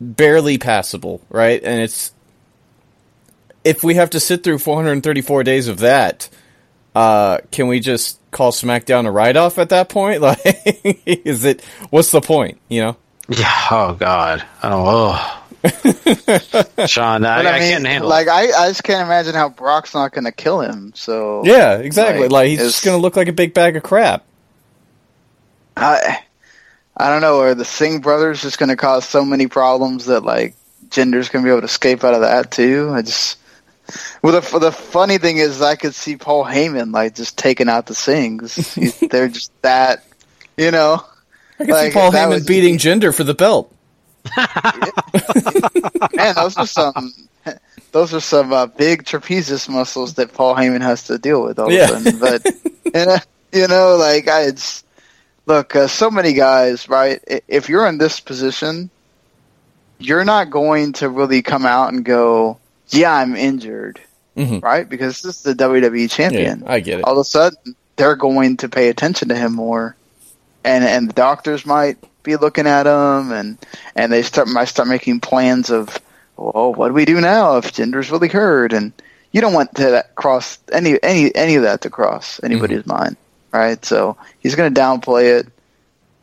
[0.00, 1.62] barely passable, right?
[1.62, 2.12] And it's
[3.64, 6.28] if we have to sit through 434 days of that,
[6.94, 10.20] uh, can we just call SmackDown a write off at that point?
[10.26, 10.40] Like,
[11.06, 11.64] is it?
[11.90, 12.58] What's the point?
[12.68, 12.96] You know?
[13.28, 13.66] Yeah.
[13.70, 14.44] Oh God.
[14.62, 15.32] I don't know.
[16.86, 18.08] Sean, I, I, I, can't handle.
[18.08, 20.92] Like, I, I just can't imagine how Brock's not going to kill him.
[20.94, 22.22] So yeah, exactly.
[22.22, 24.24] Like, like he's just going to look like a big bag of crap.
[25.76, 26.22] I,
[26.96, 27.40] I don't know.
[27.40, 30.54] Are the Singh brothers just going to cause so many problems that like
[30.88, 32.90] Jinder's going to be able to escape out of that too?
[32.92, 33.38] I just
[34.22, 37.86] well, the the funny thing is, I could see Paul Heyman like just taking out
[37.86, 39.08] the Singhs.
[39.10, 40.04] They're just that,
[40.56, 41.04] you know.
[41.58, 42.78] I could like, see Paul Heyman beating be...
[42.78, 43.72] Jinder for the belt.
[46.16, 47.12] Man, those are some
[47.92, 51.70] those are some uh, big trapezius muscles that Paul Heyman has to deal with all
[51.70, 51.84] Yeah.
[51.84, 52.18] of a sudden.
[52.18, 52.46] But
[52.94, 53.18] and, uh,
[53.52, 54.82] you know, like I it's,
[55.46, 57.20] look, uh, so many guys, right?
[57.48, 58.90] If you're in this position,
[59.98, 64.00] you're not going to really come out and go, "Yeah, I'm injured,"
[64.36, 64.62] Mhm.
[64.62, 64.88] right?
[64.88, 67.04] Because this is the WWE champion Yeah, I get it.
[67.04, 69.96] all of a sudden they're going to pay attention to him more,
[70.64, 73.56] and and the doctors might be looking at him, and
[73.94, 75.96] and they start might start making plans of,
[76.36, 78.72] well, what do we do now if Jinder's really hurt?
[78.74, 78.92] And
[79.32, 83.16] you don't want to cross any any any of that to cross anybody's mind,
[83.56, 83.84] right?
[83.84, 85.46] So he's going to downplay it,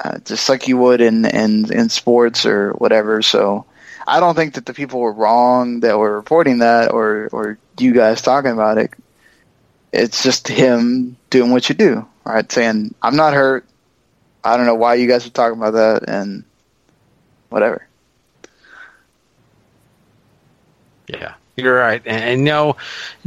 [0.03, 3.21] uh, just like you would in in in sports or whatever.
[3.21, 3.65] So.
[4.05, 7.93] I don't think that the people were wrong that were reporting that, or or you
[7.93, 8.91] guys talking about it
[9.93, 12.51] it's just him doing what you do, right?
[12.51, 13.65] Saying, I'm not hurt.
[14.43, 16.43] I don't know why you guys are talking about that, and
[17.49, 17.87] whatever.
[21.07, 22.01] Yeah, you're right.
[22.05, 22.77] And, no,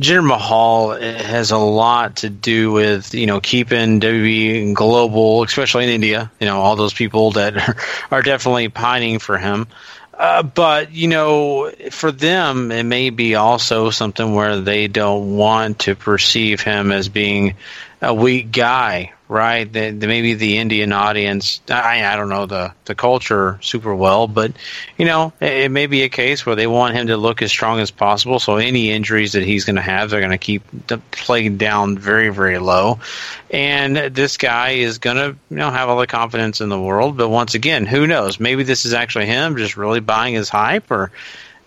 [0.00, 5.84] Jinder Mahal eh, has a lot to do with you know keeping WWE global, especially
[5.84, 6.30] in India.
[6.40, 7.76] You know, all those people that are,
[8.10, 9.68] are definitely pining for him.
[10.12, 15.80] Uh, but you know, for them, it may be also something where they don't want
[15.80, 17.54] to perceive him as being
[18.02, 19.72] a weak guy, right?
[19.72, 24.28] The, the, maybe the Indian audience, I, I don't know the, the culture super well,
[24.28, 24.52] but
[24.98, 27.50] you know, it, it may be a case where they want him to look as
[27.50, 28.38] strong as possible.
[28.38, 31.96] So any injuries that he's going to have, they're going to keep the playing down
[31.96, 33.00] very, very low.
[33.50, 37.16] And this guy is going to, you know, have all the confidence in the world.
[37.16, 38.38] But once again, who knows?
[38.38, 41.10] Maybe this is actually him just really buying his hype or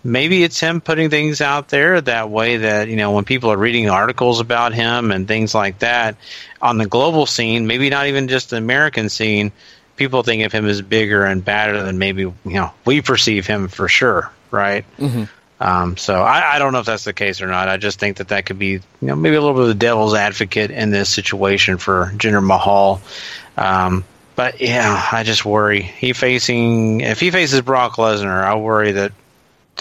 [0.02, 3.56] maybe it's him putting things out there that way that you know when people are
[3.56, 6.16] reading articles about him and things like that
[6.62, 9.52] on the global scene maybe not even just the american scene
[9.96, 13.68] people think of him as bigger and badder than maybe you know we perceive him
[13.68, 15.28] for sure right Mhm.
[15.60, 17.68] um, so I, I don't know if that's the case or not.
[17.68, 19.74] I just think that that could be, you know, maybe a little bit of the
[19.74, 23.02] devil's advocate in this situation for Jinder Mahal.
[23.58, 24.04] Um,
[24.36, 29.12] but yeah, I just worry he facing if he faces Brock Lesnar, I worry that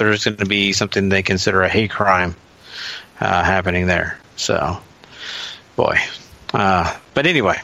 [0.05, 2.35] there's going to be something they consider a hate crime
[3.19, 4.17] uh, happening there.
[4.35, 4.79] So,
[5.75, 5.97] boy.
[6.53, 7.57] Uh, but anyway,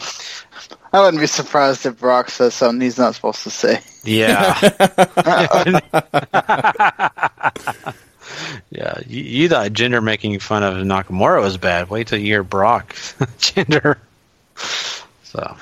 [0.93, 3.81] I wouldn't be surprised if Brock says something he's not supposed to say.
[4.03, 4.53] yeah.
[8.69, 11.89] Yeah, you, you thought Jinder making fun of Nakamura was bad.
[11.89, 12.93] Wait till you hear Brock
[13.39, 13.97] Jinder.
[15.23, 15.57] So,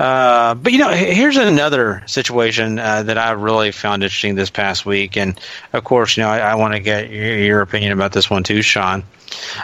[0.00, 4.86] uh, but you know, here's another situation uh, that I really found interesting this past
[4.86, 5.38] week, and
[5.74, 8.42] of course, you know, I, I want to get your, your opinion about this one
[8.42, 9.04] too, Sean.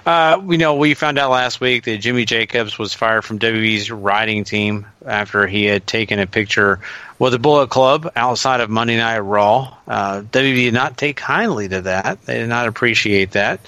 [0.05, 3.91] Uh, we know we found out last week that Jimmy Jacobs was fired from WWE's
[3.91, 6.81] writing team after he had taken a picture
[7.19, 9.75] with the Bullet Club outside of Monday Night Raw.
[9.87, 12.23] Uh, WWE did not take kindly to that.
[12.23, 13.61] They did not appreciate that.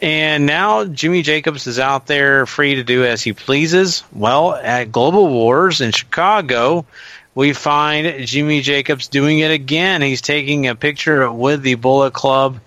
[0.00, 4.04] And now Jimmy Jacobs is out there free to do as he pleases.
[4.12, 6.86] Well, at Global Wars in Chicago,
[7.34, 10.02] we find Jimmy Jacobs doing it again.
[10.02, 12.60] He's taking a picture with the Bullet Club.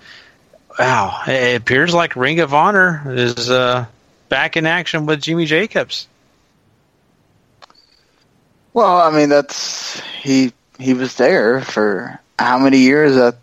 [0.77, 3.85] Wow, it appears like Ring of Honor is uh,
[4.29, 6.07] back in action with Jimmy Jacobs.
[8.77, 13.37] Well, I mean, that's he he was there for how many years that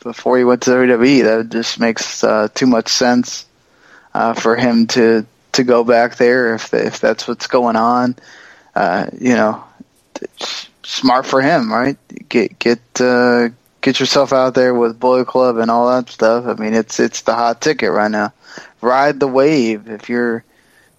[0.00, 1.24] before he went to WWE.
[1.24, 3.44] That just makes uh, too much sense
[4.14, 8.16] uh, for him to to go back there if if that's what's going on.
[8.74, 9.62] Uh, you know,
[10.82, 11.98] smart for him, right?
[12.30, 13.50] Get get uh,
[13.82, 16.46] get yourself out there with Bullet Club and all that stuff.
[16.46, 18.32] I mean, it's it's the hot ticket right now.
[18.80, 20.44] Ride the wave if you're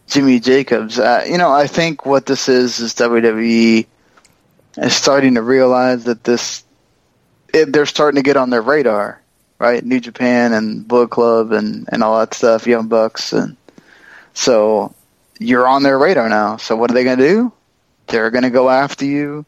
[0.10, 1.00] Jimmy Jacobs.
[1.00, 3.86] Uh, you know, I think what this is is WWE
[4.78, 6.64] is starting to realize that this
[7.54, 9.22] it, they're starting to get on their radar,
[9.60, 9.84] right?
[9.84, 13.56] New Japan and Bullet Club and and all that stuff, Young Bucks, and
[14.34, 14.94] so
[15.40, 16.58] you're on their radar now.
[16.58, 17.52] So what are they going to do?
[18.08, 19.46] They're going to go after you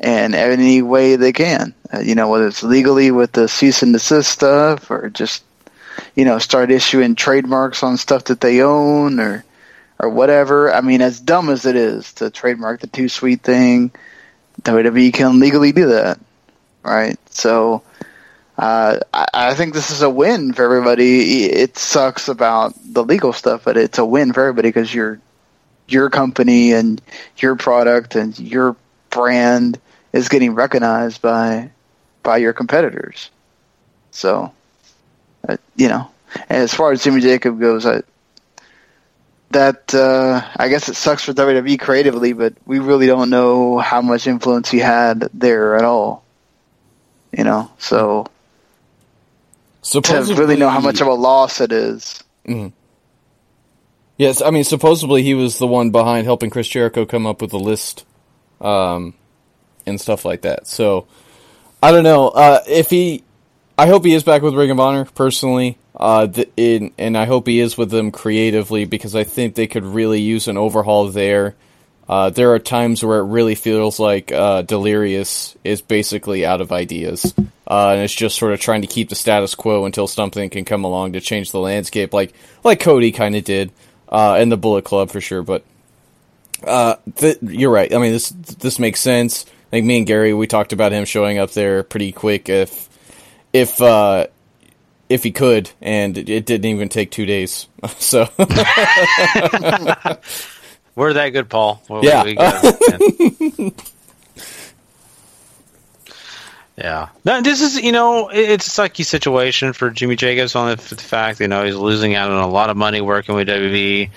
[0.00, 1.74] in any way they can.
[1.92, 5.44] Uh, you know, whether it's legally with the cease and desist stuff, or just
[6.16, 9.44] you know start issuing trademarks on stuff that they own, or
[10.02, 10.72] or whatever.
[10.72, 13.92] I mean, as dumb as it is to trademark the Too Sweet thing,
[14.62, 16.20] WWE can legally do that,
[16.82, 17.18] right?
[17.30, 17.82] So.
[18.58, 21.46] Uh, I, I think this is a win for everybody.
[21.46, 25.18] It sucks about the legal stuff, but it's a win for everybody because your
[25.88, 27.00] your company and
[27.38, 28.76] your product and your
[29.10, 29.80] brand
[30.12, 31.70] is getting recognized by
[32.22, 33.30] by your competitors.
[34.10, 34.52] So,
[35.48, 36.10] uh, you know,
[36.48, 38.02] as far as Jimmy Jacob goes, I,
[39.52, 44.02] that uh, I guess it sucks for WWE creatively, but we really don't know how
[44.02, 46.24] much influence he had there at all.
[47.32, 48.26] You know, so
[49.82, 52.22] to really know how much of a loss it is.
[52.46, 52.72] Mhm.
[54.16, 57.52] Yes, I mean supposedly he was the one behind helping Chris Jericho come up with
[57.52, 58.04] a list,
[58.60, 59.14] um,
[59.86, 60.66] and stuff like that.
[60.66, 61.06] So
[61.82, 63.24] I don't know uh, if he.
[63.78, 66.26] I hope he is back with Ring of Honor personally, uh,
[66.56, 70.20] in, and I hope he is with them creatively because I think they could really
[70.20, 71.54] use an overhaul there.
[72.08, 76.72] Uh, there are times where it really feels like uh, Delirious is basically out of
[76.72, 77.32] ideas,
[77.68, 80.64] uh, and it's just sort of trying to keep the status quo until something can
[80.64, 82.34] come along to change the landscape, like
[82.64, 83.70] like Cody kind of did,
[84.08, 85.44] uh, and the Bullet Club for sure.
[85.44, 85.64] But
[86.66, 87.94] uh, th- you're right.
[87.94, 89.46] I mean, this this makes sense.
[89.70, 92.88] Like me and Gary, we talked about him showing up there pretty quick if
[93.52, 94.26] if uh,
[95.12, 97.66] if he could, and it, didn't even take two days.
[97.98, 98.28] so
[100.94, 101.82] We're that good, Paul.
[101.88, 102.24] Well, Yeah.
[102.24, 102.36] we
[106.76, 107.08] yeah.
[107.24, 110.96] No, this is, you know, it's a sucky situation for Jimmy Jacobs on the, the
[111.02, 114.10] fact, you know, he's losing out on a lot of money working with WWE.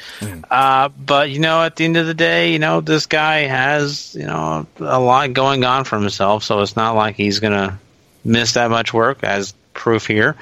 [0.50, 4.16] Uh, but, you know, at the end of the day, you know, this guy has,
[4.16, 6.44] you know, a lot going on for himself.
[6.44, 7.78] So it's not like he's going to
[8.24, 10.36] miss that much work as proof here.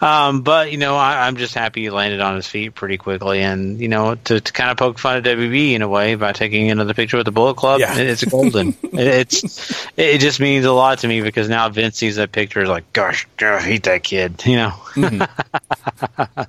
[0.00, 3.40] Um, but, you know, I, I'm just happy he landed on his feet pretty quickly.
[3.40, 6.32] And, you know, to, to kind of poke fun at WB in a way by
[6.32, 7.96] taking another picture with the Bullet Club, Yeah.
[7.96, 8.68] it- it's golden.
[8.82, 12.60] it, it's it just means a lot to me because now Vince sees that picture
[12.62, 14.72] is like, gosh, I hate that kid, you know.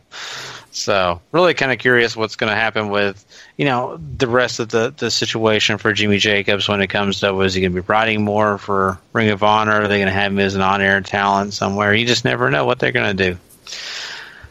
[0.71, 3.25] so really kind of curious what's going to happen with
[3.57, 7.33] you know the rest of the the situation for Jimmy Jacobs when it comes to
[7.33, 9.81] was he going to be writing more for Ring of Honor?
[9.81, 11.93] Are they going to have him as an on air talent somewhere?
[11.93, 13.39] You just never know what they're going to do.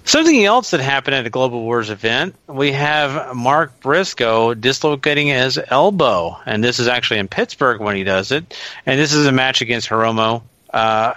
[0.05, 5.61] Something else that happened at a Global Wars event, we have Mark Briscoe dislocating his
[5.69, 8.59] elbow, and this is actually in Pittsburgh when he does it.
[8.87, 10.41] And this is a match against Hiromu.
[10.73, 11.13] Uh,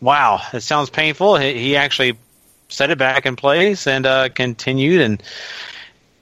[0.00, 1.36] wow, it sounds painful.
[1.36, 2.16] He, he actually
[2.70, 5.02] set it back in place and uh, continued.
[5.02, 5.22] And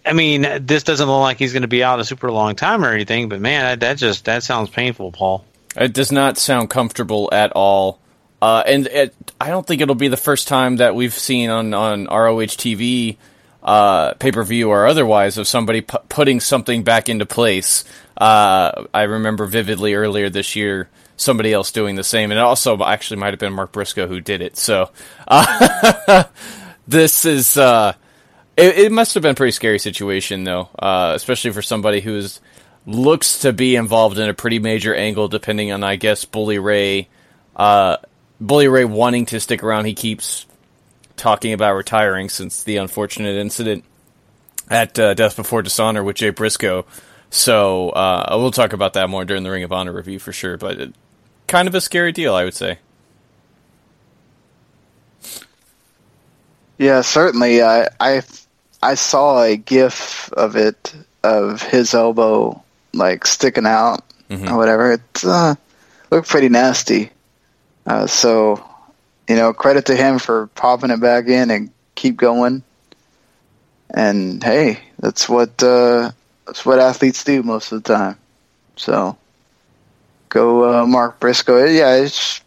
[0.04, 2.84] I mean, this doesn't look like he's going to be out a super long time
[2.84, 5.44] or anything, but man, that, that just that sounds painful, Paul.
[5.76, 8.00] It does not sound comfortable at all.
[8.40, 11.74] Uh, and it, I don't think it'll be the first time that we've seen on,
[11.74, 13.16] on ROH TV,
[13.62, 17.84] uh, pay per view or otherwise, of somebody pu- putting something back into place.
[18.16, 20.88] Uh, I remember vividly earlier this year
[21.18, 24.20] somebody else doing the same, and it also actually might have been Mark Briscoe who
[24.20, 24.56] did it.
[24.56, 24.90] So
[25.26, 26.24] uh,
[26.88, 27.58] this is.
[27.58, 27.92] Uh,
[28.56, 32.20] it, it must have been a pretty scary situation, though, uh, especially for somebody who
[32.86, 37.08] looks to be involved in a pretty major angle, depending on, I guess, Bully Ray.
[37.54, 37.98] Uh,
[38.40, 39.84] Bully Ray wanting to stick around.
[39.84, 40.44] He keeps
[41.16, 43.84] talking about retiring since the unfortunate incident
[44.70, 46.84] at uh, Death Before Dishonor with Jay Briscoe.
[47.30, 50.56] So uh, we'll talk about that more during the Ring of Honor review for sure.
[50.56, 50.94] But it,
[51.48, 52.78] kind of a scary deal, I would say.
[56.78, 57.62] Yeah, certainly.
[57.62, 58.22] I I
[58.80, 60.94] I saw a GIF of it
[61.24, 62.62] of his elbow
[62.94, 64.04] like sticking out
[64.52, 64.92] or whatever.
[64.92, 65.56] It uh,
[66.10, 67.10] looked pretty nasty.
[67.86, 68.64] Uh, so,
[69.28, 72.62] you know, credit to him for popping it back in and keep going.
[73.90, 76.12] And hey, that's what uh,
[76.46, 78.18] that's what athletes do most of the time.
[78.76, 79.16] So,
[80.28, 81.64] go uh, Mark Briscoe.
[81.64, 82.40] Yeah, it's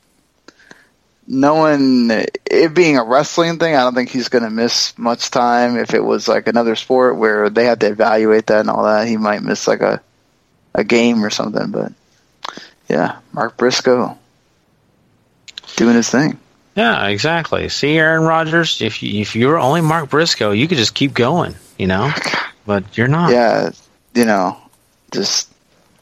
[1.27, 5.77] knowing it being a wrestling thing, I don't think he's going to miss much time.
[5.77, 9.07] If it was like another sport where they had to evaluate that and all that,
[9.07, 10.01] he might miss like a
[10.73, 11.71] a game or something.
[11.71, 11.93] But
[12.89, 14.17] yeah, Mark Briscoe
[15.75, 16.37] doing his thing.
[16.75, 17.67] Yeah, exactly.
[17.69, 21.13] See, Aaron Rodgers, if you, if you were only Mark Briscoe, you could just keep
[21.13, 22.11] going, you know.
[22.63, 23.31] But you're not.
[23.31, 23.71] Yeah,
[24.13, 24.55] you know,
[25.11, 25.51] just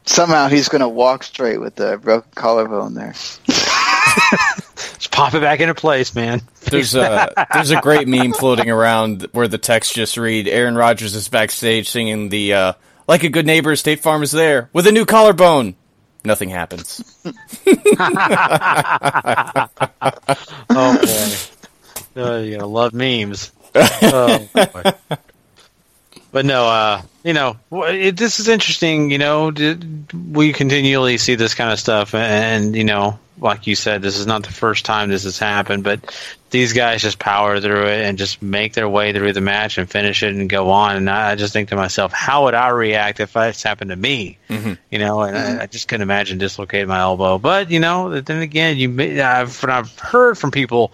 [0.10, 3.14] somehow he's going to walk straight with the broken collarbone there.
[3.45, 6.41] Just pop it back into place, man.
[6.62, 11.16] There's a there's a great meme floating around where the text just read Aaron Rodgers
[11.16, 12.74] is backstage singing the uh,
[13.07, 15.76] like a good neighbor State Farm is there with a new collarbone.
[16.26, 17.01] Nothing happens.
[17.26, 17.32] oh
[22.16, 23.51] boy, uh, you're gonna love memes.
[23.76, 24.84] Oh, boy.
[26.32, 29.12] But no, uh, you know, it, this is interesting.
[29.12, 29.52] You know,
[30.32, 34.28] we continually see this kind of stuff, and you know, like you said, this is
[34.28, 35.84] not the first time this has happened.
[35.84, 36.00] But
[36.50, 39.90] these guys just power through it and just make their way through the match and
[39.90, 40.96] finish it and go on.
[40.96, 43.96] And I, I just think to myself, how would I react if this happened to
[43.96, 44.38] me?
[44.90, 47.38] you know, and I, I just couldn't imagine dislocating my elbow.
[47.38, 50.92] But you know, then again, you may- I've, I've heard from people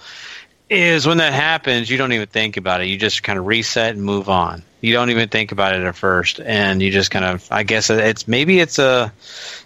[0.70, 2.88] is when that happens, you don't even think about it.
[2.88, 4.64] You just kind of reset and move on.
[4.82, 7.48] You don't even think about it at first, and you just kind of.
[7.52, 9.12] I guess it's maybe it's a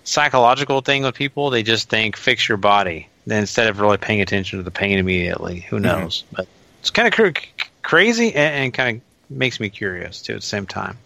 [0.03, 1.49] psychological thing with people.
[1.49, 3.07] They just think fix your body.
[3.25, 5.61] instead of really paying attention to the pain immediately.
[5.61, 5.85] Who mm-hmm.
[5.85, 6.23] knows?
[6.31, 6.47] But
[6.79, 10.45] it's kind of cr- crazy and, and kind of makes me curious too at the
[10.45, 10.97] same time.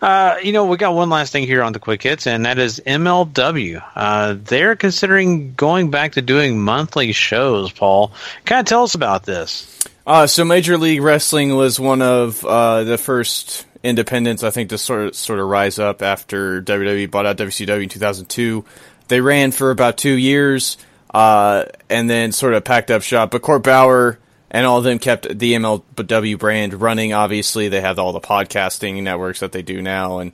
[0.00, 2.58] Uh, you know, we got one last thing here on the quick hits, and that
[2.58, 3.82] is MLW.
[3.94, 7.70] Uh, they're considering going back to doing monthly shows.
[7.70, 8.12] Paul,
[8.46, 9.78] kind of tell us about this.
[10.06, 14.78] Uh, so Major League Wrestling was one of uh, the first independents, I think, to
[14.78, 18.64] sort of sort of rise up after WWE bought out WCW in 2002.
[19.08, 20.78] They ran for about two years,
[21.12, 23.32] uh, and then sort of packed up shop.
[23.32, 24.18] But Court Bauer
[24.50, 27.12] and all of them kept the MLW brand running.
[27.12, 30.32] Obviously, they have all the podcasting networks that they do now, and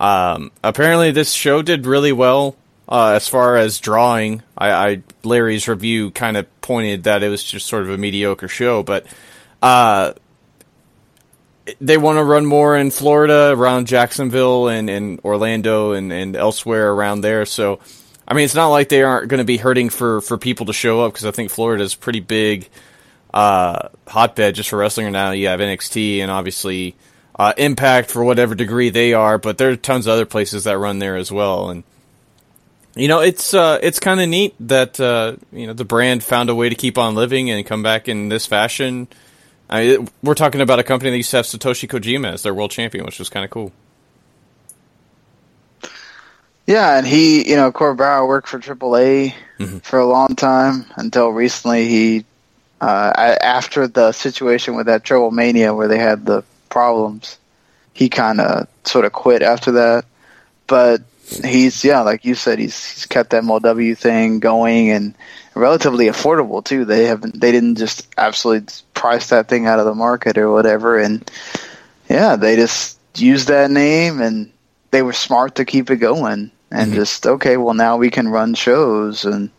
[0.00, 2.56] um, apparently, this show did really well
[2.88, 4.42] uh, as far as drawing.
[4.56, 8.48] I, I Larry's review kind of pointed that it was just sort of a mediocre
[8.48, 9.06] show, but
[9.60, 10.12] uh,
[11.80, 16.92] they want to run more in Florida, around Jacksonville, and, and Orlando, and, and elsewhere
[16.92, 17.44] around there.
[17.44, 17.80] So,
[18.26, 20.72] I mean, it's not like they aren't going to be hurting for for people to
[20.72, 22.68] show up because I think Florida is pretty big
[23.38, 25.30] uh, hotbed just for wrestling now.
[25.30, 26.96] You have NXT and obviously
[27.38, 30.76] uh, Impact for whatever degree they are, but there are tons of other places that
[30.76, 31.70] run there as well.
[31.70, 31.84] And
[32.96, 36.50] you know, it's uh, it's kind of neat that uh, you know the brand found
[36.50, 39.06] a way to keep on living and come back in this fashion.
[39.70, 42.54] I mean, we're talking about a company that used to have Satoshi Kojima as their
[42.54, 43.70] world champion, which was kind of cool.
[46.66, 49.82] Yeah, and he, you know, Court Bauer worked for AAA Mhm.
[49.82, 51.88] for a long time until recently.
[51.88, 52.24] He,
[52.80, 57.38] uh, after the situation with that TripleMania where they had the problems,
[57.92, 60.04] he kind of sort of quit after that.
[60.66, 61.02] But
[61.44, 65.14] he's, yeah, like you said, he's he's kept that MLW thing going and
[65.54, 66.84] relatively affordable too.
[66.84, 70.98] They haven't, they didn't just absolutely price that thing out of the market or whatever.
[70.98, 71.28] And
[72.08, 74.52] yeah, they just used that name and
[74.90, 78.54] they were smart to keep it going and just okay well now we can run
[78.54, 79.50] shows and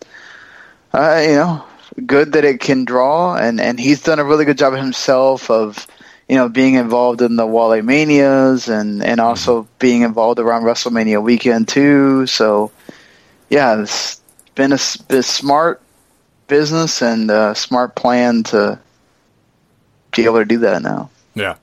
[0.94, 1.64] uh, you know
[2.00, 5.88] good that it can draw and and he's done a really good job himself of
[6.28, 11.22] you know being involved in the Wale Manias and and also being involved around WrestleMania
[11.22, 12.72] weekend too so
[13.50, 14.22] yeah it's
[14.56, 15.82] been a, s- been a smart
[16.48, 18.80] business and a smart plan to
[20.16, 21.56] be able to do that now Yeah.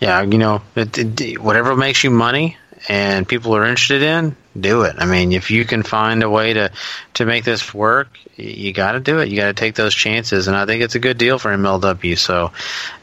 [0.00, 2.56] Yeah, you know, it, it, whatever makes you money
[2.88, 4.96] and people are interested in, do it.
[4.98, 6.70] I mean, if you can find a way to
[7.14, 9.28] to make this work, you got to do it.
[9.28, 12.18] You got to take those chances, and I think it's a good deal for MLW.
[12.18, 12.52] So,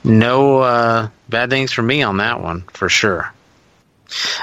[0.04, 3.32] no uh, bad things for me on that one for sure.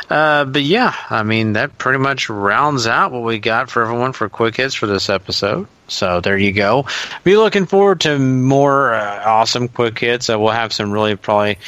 [0.08, 4.12] Uh, but yeah, I mean that pretty much rounds out what we got for everyone
[4.12, 5.68] for quick hits for this episode.
[5.86, 6.86] So there you go.
[7.24, 10.30] Be looking forward to more uh, awesome quick hits.
[10.30, 11.58] Uh, we'll have some really probably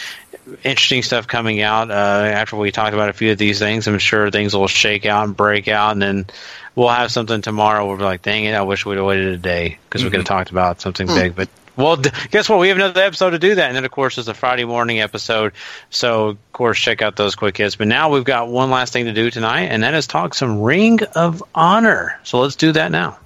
[0.64, 3.86] interesting stuff coming out uh, after we talked about a few of these things.
[3.86, 6.26] I'm sure things will shake out and break out, and then
[6.74, 7.86] we'll have something tomorrow.
[7.86, 8.53] We'll be like, "Dang it!
[8.55, 11.14] I wish we'd have waited a day because we could have talked about something Hmm.
[11.14, 12.59] big." But well, d- guess what?
[12.59, 15.00] We have another episode to do that, and then of course it's a Friday morning
[15.00, 15.53] episode.
[15.90, 17.76] So of course check out those quick hits.
[17.76, 20.61] But now we've got one last thing to do tonight, and that is talk some
[20.61, 22.18] Ring of Honor.
[22.24, 23.16] So let's do that now.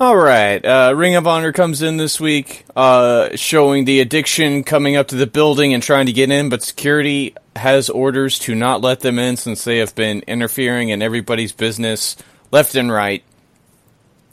[0.00, 4.96] All right, uh, Ring of Honor comes in this week, uh, showing the addiction coming
[4.96, 8.80] up to the building and trying to get in, but security has orders to not
[8.80, 12.16] let them in since they have been interfering in everybody's business
[12.50, 13.22] left and right.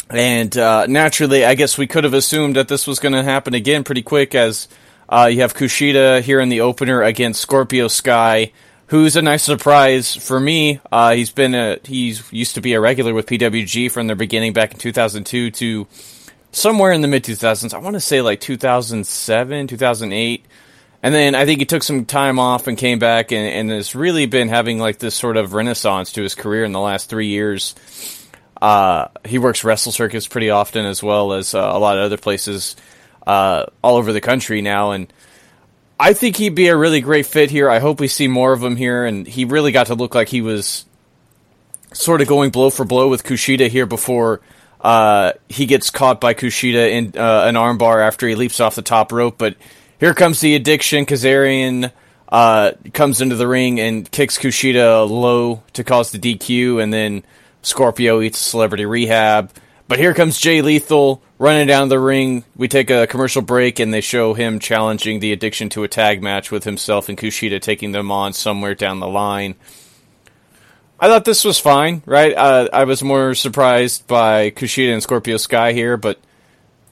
[0.10, 3.54] And uh, naturally, I guess we could have assumed that this was going to happen
[3.54, 4.68] again pretty quick, as
[5.10, 8.52] uh, you have Kushida here in the opener against Scorpio Sky,
[8.92, 10.82] who's a nice surprise for me.
[10.92, 14.52] Uh, he's been a he's used to be a regular with PWG from their beginning
[14.52, 15.88] back in 2002 to
[16.52, 17.74] somewhere in the mid 2000s.
[17.74, 20.46] I want to say like 2007, 2008.
[21.04, 23.96] And then I think he took some time off and came back and, and has
[23.96, 27.28] really been having like this sort of renaissance to his career in the last three
[27.28, 27.76] years.
[28.62, 32.18] Uh, he works Wrestle Circus pretty often as well as uh, a lot of other
[32.18, 32.76] places
[33.26, 34.92] uh, all over the country now.
[34.92, 35.12] And
[36.02, 37.70] I think he'd be a really great fit here.
[37.70, 39.06] I hope we see more of him here.
[39.06, 40.84] And he really got to look like he was
[41.94, 44.42] sort of going blow for blow with Kushida here before
[44.80, 48.82] uh, he gets caught by Kushida in uh, an armbar after he leaps off the
[48.82, 49.38] top rope.
[49.38, 49.58] But
[50.00, 51.06] here comes the addiction.
[51.06, 51.92] Kazarian
[52.30, 57.24] uh, comes into the ring and kicks Kushida low to cause the DQ, and then
[57.62, 59.52] Scorpio eats celebrity rehab.
[59.88, 62.44] But here comes Jay Lethal running down the ring.
[62.56, 66.22] We take a commercial break, and they show him challenging the addiction to a tag
[66.22, 69.56] match with himself and Kushida taking them on somewhere down the line.
[71.00, 72.38] I thought this was fine, right?
[72.38, 76.20] Uh, I was more surprised by Kushida and Scorpio Sky here, but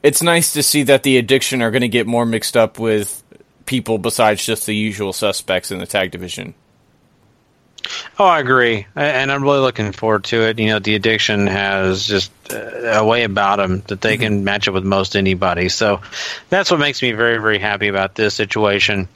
[0.02, 3.24] it's nice to see that the addiction are going to get more mixed up with
[3.68, 6.56] people besides just the usual suspects in the tag division.
[8.18, 10.60] Oh, I agree, and I'm really looking forward to it.
[10.60, 14.24] You know, the addiction has just uh, a way about them that they mm-hmm.
[14.24, 15.70] can match up with most anybody.
[15.70, 16.02] So
[16.50, 19.08] that's what makes me very, very happy about this situation.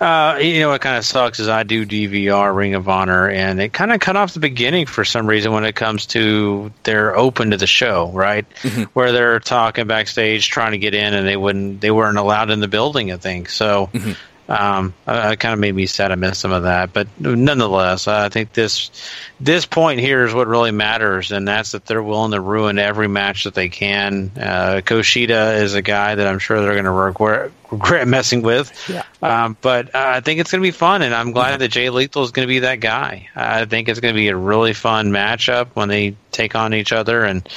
[0.00, 3.60] Uh, you know, what kind of sucks is I do DVR Ring of Honor, and
[3.60, 7.16] it kind of cut off the beginning for some reason when it comes to they're
[7.16, 8.46] open to the show, right?
[8.62, 8.82] Mm-hmm.
[8.94, 12.60] Where they're talking backstage, trying to get in, and they wouldn't, they weren't allowed in
[12.60, 13.12] the building.
[13.12, 13.90] I think so.
[13.92, 14.12] Mm-hmm.
[14.50, 18.08] Um, uh, it kind of made me sad I missed some of that, but nonetheless,
[18.08, 18.90] I think this
[19.38, 23.06] this point here is what really matters, and that's that they're willing to ruin every
[23.06, 24.32] match that they can.
[24.36, 28.72] Uh, Kushida is a guy that I'm sure they're going to regret, regret messing with,
[28.88, 29.04] Yeah.
[29.22, 31.88] um, but uh, I think it's going to be fun, and I'm glad that Jay
[31.88, 33.28] Lethal is going to be that guy.
[33.36, 36.90] I think it's going to be a really fun matchup when they take on each
[36.90, 37.48] other, and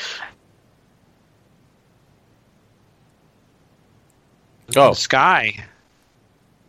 [4.76, 5.66] Oh, Sky.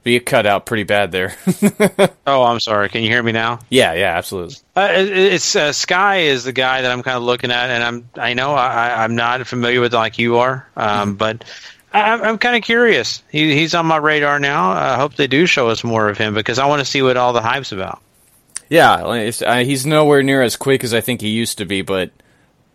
[0.06, 1.34] You cut out pretty bad there.
[2.26, 2.88] Oh, I'm sorry.
[2.88, 3.58] Can you hear me now?
[3.68, 4.56] yeah, yeah, absolutely.
[4.74, 7.84] Uh, it- it's uh, Sky is the guy that I'm kind of looking at, and
[7.84, 11.44] I'm I know I, I'm not familiar with like you are, um, but
[11.92, 13.22] I, I'm- kind of curious.
[13.30, 14.70] He, he's on my radar now.
[14.70, 17.16] I hope they do show us more of him because I want to see what
[17.18, 18.00] all the hype's about.
[18.70, 21.82] Yeah, it's, uh, he's nowhere near as quick as I think he used to be,
[21.82, 22.10] but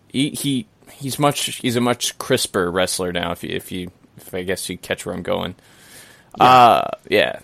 [0.09, 3.31] he, he he's much he's a much crisper wrestler now.
[3.31, 5.55] If you if you if I guess you catch where I'm going.
[6.39, 7.39] Uh yeah.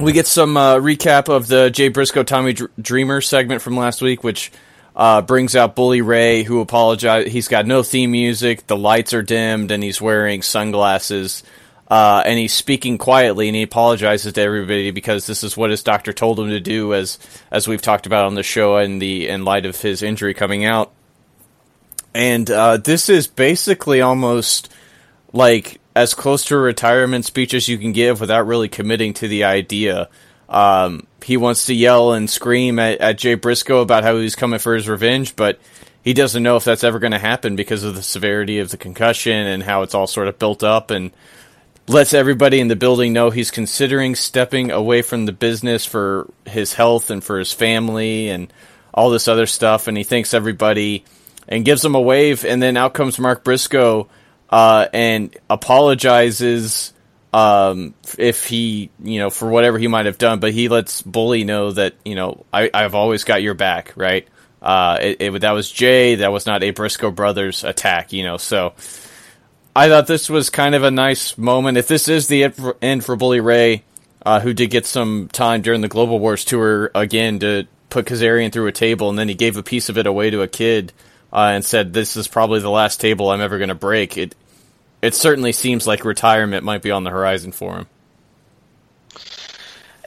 [0.00, 4.02] We get some uh, recap of the Jay Briscoe Tommy Dr- Dreamer segment from last
[4.02, 4.50] week, which
[4.96, 7.28] uh, brings out Bully Ray, who apologized.
[7.28, 11.42] He's got no theme music, the lights are dimmed, and he's wearing sunglasses.
[11.86, 15.82] Uh, and he's speaking quietly, and he apologizes to everybody because this is what his
[15.82, 17.18] doctor told him to do, as
[17.50, 20.64] as we've talked about on the show, in the in light of his injury coming
[20.64, 20.92] out.
[22.14, 24.72] And uh, this is basically almost
[25.32, 29.28] like as close to a retirement speech as you can give without really committing to
[29.28, 30.08] the idea.
[30.48, 34.58] Um, he wants to yell and scream at, at Jay Briscoe about how he's coming
[34.58, 35.58] for his revenge, but
[36.02, 38.76] he doesn't know if that's ever going to happen because of the severity of the
[38.76, 41.12] concussion and how it's all sort of built up and
[41.86, 46.74] lets everybody in the building know he's considering stepping away from the business for his
[46.74, 48.52] health and for his family and
[48.92, 51.04] all this other stuff and he thanks everybody
[51.48, 54.08] and gives them a wave and then out comes Mark Briscoe
[54.50, 56.92] uh, and apologizes
[57.32, 61.42] um, if he, you know, for whatever he might have done, but he lets Bully
[61.42, 64.28] know that, you know, I, I've always got your back, right?
[64.62, 68.36] Uh, it, it, that was Jay, that was not a Briscoe brothers attack, you know,
[68.36, 68.74] so
[69.74, 71.76] I thought this was kind of a nice moment.
[71.76, 73.82] If this is the end for, end for Bully Ray,
[74.24, 78.52] uh, who did get some time during the Global Wars tour again to put Kazarian
[78.52, 80.92] through a table, and then he gave a piece of it away to a kid
[81.34, 84.34] uh, and said, "This is probably the last table I'm ever going to break." It
[85.02, 87.86] it certainly seems like retirement might be on the horizon for him.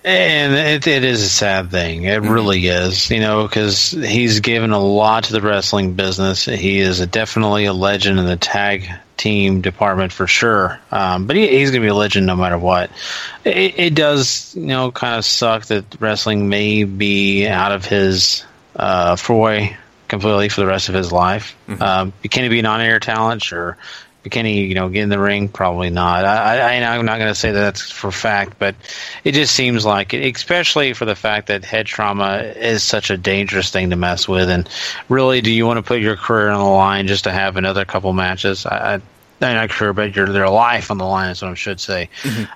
[0.03, 2.03] And it, it is a sad thing.
[2.03, 6.45] It really is, you know, because he's given a lot to the wrestling business.
[6.45, 10.79] He is a, definitely a legend in the tag team department for sure.
[10.91, 12.89] Um, but he, he's going to be a legend no matter what.
[13.43, 18.45] It, it does, you know, kind of suck that wrestling may be out of his
[18.75, 19.75] uh, foray
[20.07, 21.55] completely for the rest of his life.
[21.81, 23.43] Um, can he be an on-air talent?
[23.43, 23.77] Sure.
[24.29, 25.47] Can he, you know, get in the ring?
[25.47, 26.25] Probably not.
[26.25, 28.75] I, I, I'm not going to say that that's for fact, but
[29.23, 33.15] it just seems like, it, especially for the fact that head trauma is such a
[33.15, 34.49] dangerous thing to mess with.
[34.49, 34.67] And
[35.07, 37.85] really, do you want to put your career on the line just to have another
[37.85, 38.65] couple matches?
[38.65, 39.01] I,
[39.41, 42.09] not sure, but your their life on the line is what I should say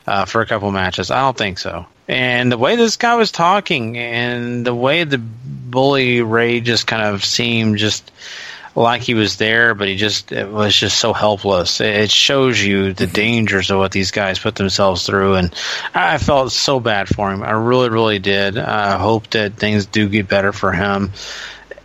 [0.08, 1.12] uh, for a couple matches.
[1.12, 1.86] I don't think so.
[2.08, 7.04] And the way this guy was talking, and the way the bully Ray just kind
[7.04, 8.12] of seemed just
[8.76, 11.82] like he was there, but he just it was just so helpless.
[11.82, 15.54] It shows you the dangers of what these guys put themselves through, and
[15.94, 17.44] I felt so bad for him.
[17.44, 18.58] I really, really did.
[18.58, 21.12] I hope that things do get better for him.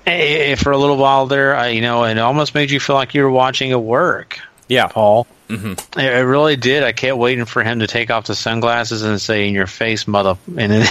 [0.04, 3.24] For a little while there, I, you know, it almost made you feel like you
[3.24, 4.38] were watching a work.
[4.68, 5.26] Yeah, Paul.
[5.48, 5.98] Mm-hmm.
[6.00, 6.82] It it really did.
[6.82, 10.08] I kept waiting for him to take off the sunglasses and say, "In your face,
[10.08, 10.88] mother!" And it,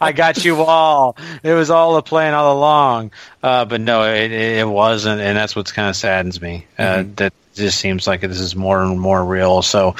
[0.00, 1.16] I got you all.
[1.42, 3.10] It was all a plan all along.
[3.42, 6.66] Uh, but no, it, it wasn't, and that's what's kind of saddens me.
[6.78, 7.14] Uh, Mm-hmm.
[7.16, 9.62] That just seems like this is more and more real.
[9.62, 9.96] So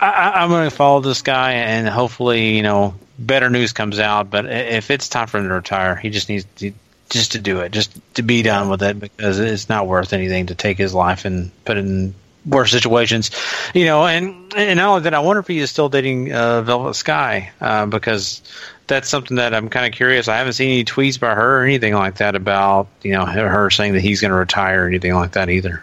[0.00, 3.98] I, I- I'm going to follow this guy, and hopefully, you know, better news comes
[3.98, 4.30] out.
[4.30, 6.72] But if it's time for him to retire, he just needs to
[7.10, 10.46] just to do it, just to be done with it, because it's not worth anything
[10.46, 12.14] to take his life and put in
[12.46, 13.30] worse situations,
[13.74, 14.06] you know.
[14.06, 17.52] And and not only that, I wonder if he is still dating uh, Velvet Sky,
[17.60, 18.42] uh, because
[18.86, 20.28] that's something that I'm kind of curious.
[20.28, 23.48] I haven't seen any tweets by her or anything like that about you know her,
[23.48, 25.82] her saying that he's going to retire or anything like that either.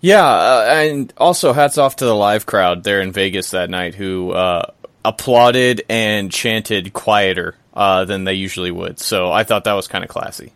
[0.00, 3.94] Yeah, uh, and also hats off to the live crowd there in Vegas that night
[3.94, 4.70] who uh,
[5.02, 8.98] applauded and chanted quieter uh, than they usually would.
[8.98, 10.52] So I thought that was kind of classy.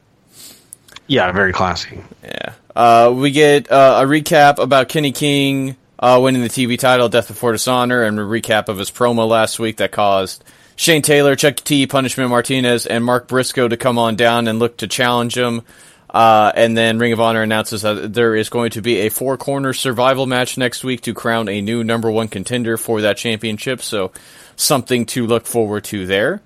[1.06, 2.00] Yeah, very classy.
[2.22, 2.52] Yeah.
[2.74, 7.28] Uh, we get uh, a recap about Kenny King uh, winning the TV title, Death
[7.28, 10.44] Before Dishonor, and a recap of his promo last week that caused
[10.76, 14.76] Shane Taylor, Chuck T, Punishment Martinez, and Mark Briscoe to come on down and look
[14.76, 15.62] to challenge him.
[16.08, 19.36] Uh, and then Ring of Honor announces that there is going to be a four
[19.36, 23.82] corner survival match next week to crown a new number one contender for that championship.
[23.82, 24.12] So
[24.56, 26.42] something to look forward to there.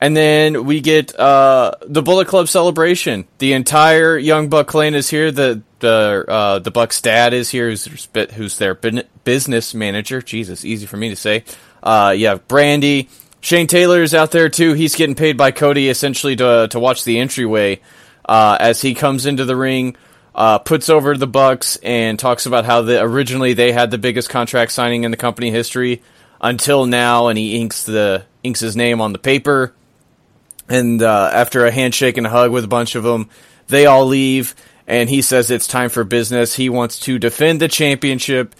[0.00, 3.26] And then we get uh, the Bullet Club celebration.
[3.38, 5.30] The entire Young Buck clan is here.
[5.30, 10.22] The the uh, the Buck's dad is here, who's who's their business manager.
[10.22, 11.44] Jesus, easy for me to say.
[11.82, 13.08] Uh, yeah, Brandi.
[13.42, 14.74] Shane Taylor is out there too.
[14.74, 17.80] He's getting paid by Cody essentially to to watch the entryway
[18.24, 19.96] uh, as he comes into the ring.
[20.34, 24.30] Uh, puts over the Bucks and talks about how the originally they had the biggest
[24.30, 26.02] contract signing in the company history
[26.40, 29.74] until now, and he inks the inks his name on the paper
[30.70, 33.28] and uh, after a handshake and a hug with a bunch of them,
[33.66, 34.54] they all leave.
[34.86, 36.54] And he says it's time for business.
[36.54, 38.54] He wants to defend the championship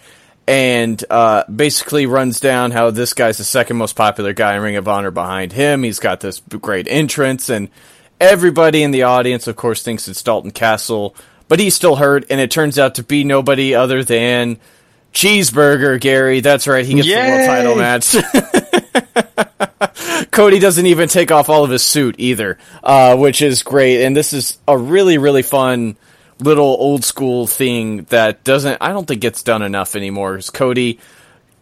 [0.47, 4.77] and uh, basically runs down how this guy's the second most popular guy in Ring
[4.77, 5.85] of Honor behind him.
[5.85, 7.69] He's got this great entrance, and
[8.21, 11.15] everybody in the audience, of course, thinks it's Dalton Castle,
[11.47, 14.59] but he's still hurt, and it turns out to be nobody other than
[15.13, 16.41] Cheeseburger Gary.
[16.41, 17.23] That's right, he gets Yay!
[17.23, 18.17] the world title match.
[20.31, 24.05] Cody doesn't even take off all of his suit either, uh, which is great.
[24.05, 25.97] And this is a really, really fun
[26.39, 30.37] little old school thing that doesn't, I don't think gets done enough anymore.
[30.37, 31.01] Is Cody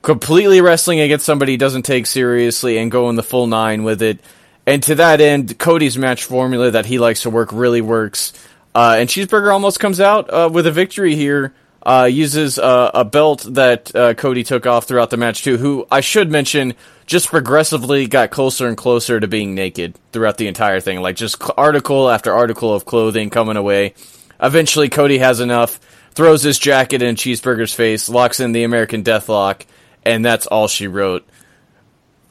[0.02, 4.20] completely wrestling against somebody he doesn't take seriously and going the full nine with it.
[4.66, 8.32] And to that end, Cody's match formula that he likes to work really works.
[8.74, 11.54] Uh, and Cheeseburger almost comes out uh, with a victory here.
[11.80, 15.56] Uh, uses uh, a belt that uh, Cody took off throughout the match too.
[15.56, 16.74] Who I should mention
[17.06, 21.00] just progressively got closer and closer to being naked throughout the entire thing.
[21.00, 23.94] Like just article after article of clothing coming away.
[24.40, 25.80] Eventually, Cody has enough,
[26.12, 29.62] throws his jacket in Cheeseburger's face, locks in the American Deathlock,
[30.04, 31.26] and that's all she wrote.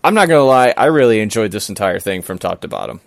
[0.03, 3.01] I'm not gonna lie, I really enjoyed this entire thing from top to bottom.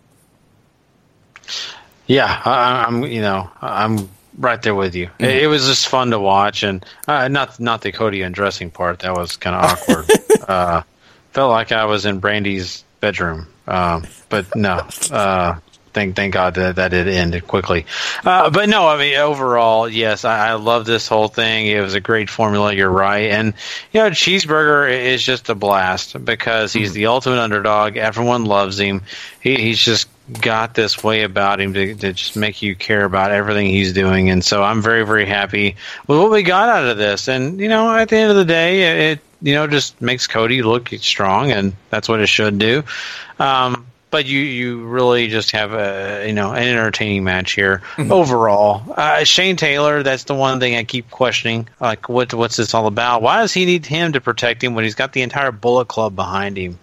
[2.07, 5.07] Yeah, I, am You know, I'm right there with you.
[5.07, 5.25] Mm-hmm.
[5.25, 9.01] It, it, was just fun to watch, and uh, not not the Cody undressing part.
[9.01, 10.11] That was kind of awkward.
[10.49, 10.83] uh,
[11.33, 13.47] felt like I was in Brandi's bedroom.
[13.67, 15.59] Um, but no, uh,
[15.93, 17.87] thank thank God that that it ended quickly.
[18.25, 21.67] Uh, but no, I mean overall, yes, I, I, love this whole thing.
[21.67, 22.73] It was a great formula.
[22.73, 23.55] You're right, and
[23.93, 27.97] you know, Cheeseburger is just a blast because he's the ultimate underdog.
[27.97, 29.03] Everyone loves him.
[29.41, 33.33] He, he's just got this way about him to, to just make you care about
[33.33, 35.77] everything he's doing, and so I'm very very happy
[36.07, 37.29] with what we got out of this.
[37.29, 40.63] And you know, at the end of the day, it you know, just makes Cody
[40.63, 42.85] look strong, and that's what it should do.
[43.39, 48.13] Um, but you you really just have a you know an entertaining match here mm-hmm.
[48.13, 48.83] overall.
[48.97, 51.69] Uh, Shane Taylor, that's the one thing I keep questioning.
[51.81, 53.23] Like, what what's this all about?
[53.23, 56.17] Why does he need him to protect him when he's got the entire Bullet Club
[56.17, 56.79] behind him?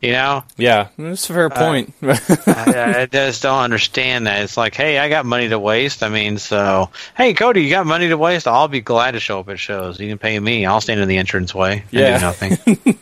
[0.00, 0.44] You know?
[0.56, 1.92] Yeah, that's a fair uh, point.
[2.02, 4.42] Uh, I, I, just don't understand that.
[4.42, 6.02] It's like, hey, I got money to waste.
[6.02, 8.48] I mean, so, hey, Cody, you got money to waste?
[8.48, 10.00] I'll be glad to show up at shows.
[10.00, 10.64] You can pay me.
[10.64, 12.16] I'll stand in the entrance way yeah.
[12.16, 12.96] do nothing.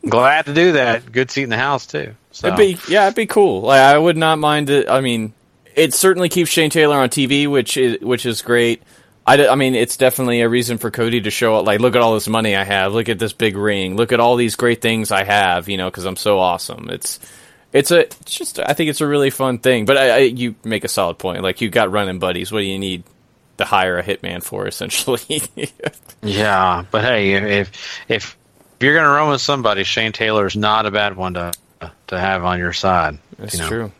[0.08, 1.12] glad to do that.
[1.12, 2.14] Good seat in the house, too.
[2.30, 2.46] So.
[2.46, 3.60] It'd be, yeah, it'd be cool.
[3.62, 4.88] Like, I would not mind it.
[4.88, 5.34] I mean,
[5.74, 8.82] it certainly keeps Shane Taylor on TV, which is, which is great.
[9.26, 11.66] I, I mean, it's definitely a reason for Cody to show up.
[11.66, 12.92] Like, look at all this money I have.
[12.92, 13.96] Look at this big ring.
[13.96, 15.68] Look at all these great things I have.
[15.68, 16.88] You know, because I'm so awesome.
[16.90, 17.18] It's
[17.72, 19.84] it's a it's just I think it's a really fun thing.
[19.84, 21.42] But I, I, you make a solid point.
[21.42, 22.52] Like you got running buddies.
[22.52, 23.02] What do you need
[23.58, 24.68] to hire a hitman for?
[24.68, 25.42] Essentially.
[26.22, 27.70] yeah, but hey, if
[28.08, 28.36] if
[28.78, 31.52] if you're gonna run with somebody, Shane Taylor is not a bad one to
[32.06, 33.18] to have on your side.
[33.38, 33.68] That's you know?
[33.68, 33.92] true.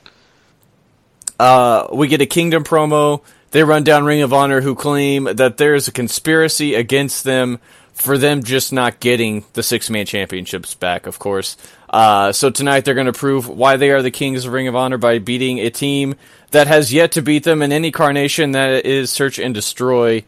[1.38, 3.22] Uh, we get a Kingdom promo
[3.56, 7.58] they run down Ring of Honor who claim that there is a conspiracy against them
[7.94, 11.56] for them just not getting the six man championships back, of course.
[11.88, 14.76] Uh, so tonight they're going to prove why they are the kings of Ring of
[14.76, 16.16] Honor by beating a team
[16.50, 20.22] that has yet to beat them in any carnation that is Search and Destroy.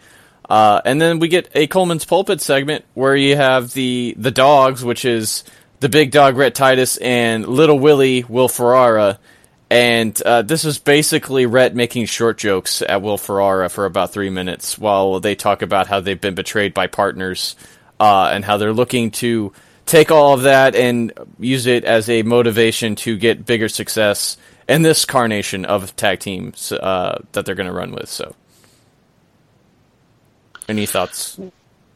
[0.49, 4.83] Uh, and then we get a Coleman's Pulpit segment where you have the the dogs,
[4.83, 5.45] which is
[5.81, 9.19] the big dog Rhett Titus and Little Willie Will Ferrara
[9.71, 14.31] and uh, this is basically Rhett making short jokes at Will Ferrara for about three
[14.31, 17.55] minutes while they talk about how they've been betrayed by partners
[18.01, 19.53] uh, and how they're looking to
[19.85, 24.37] take all of that and use it as a motivation to get bigger success
[24.69, 28.09] in this carnation of tag teams uh, that they're going to run with.
[28.09, 28.35] So.
[30.69, 31.41] Any thoughts?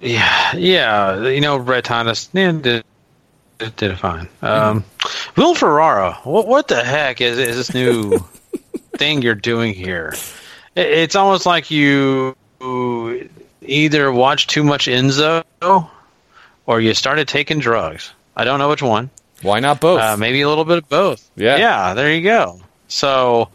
[0.01, 1.29] Yeah, yeah.
[1.29, 2.83] You know, Rhett Titus yeah,
[3.65, 4.29] did did, did fine.
[4.41, 4.85] Um,
[5.37, 8.19] Will Ferrara, what what the heck is is this new
[8.97, 10.15] thing you're doing here?
[10.75, 12.37] It, it's almost like you
[13.63, 15.45] either watch too much Enzo
[16.67, 18.13] or you started taking drugs.
[18.37, 19.11] I don't know which one.
[19.43, 20.01] Why not both?
[20.01, 21.29] Uh, maybe a little bit of both.
[21.37, 21.57] Yeah.
[21.57, 22.61] Yeah, there you go.
[22.89, 23.49] So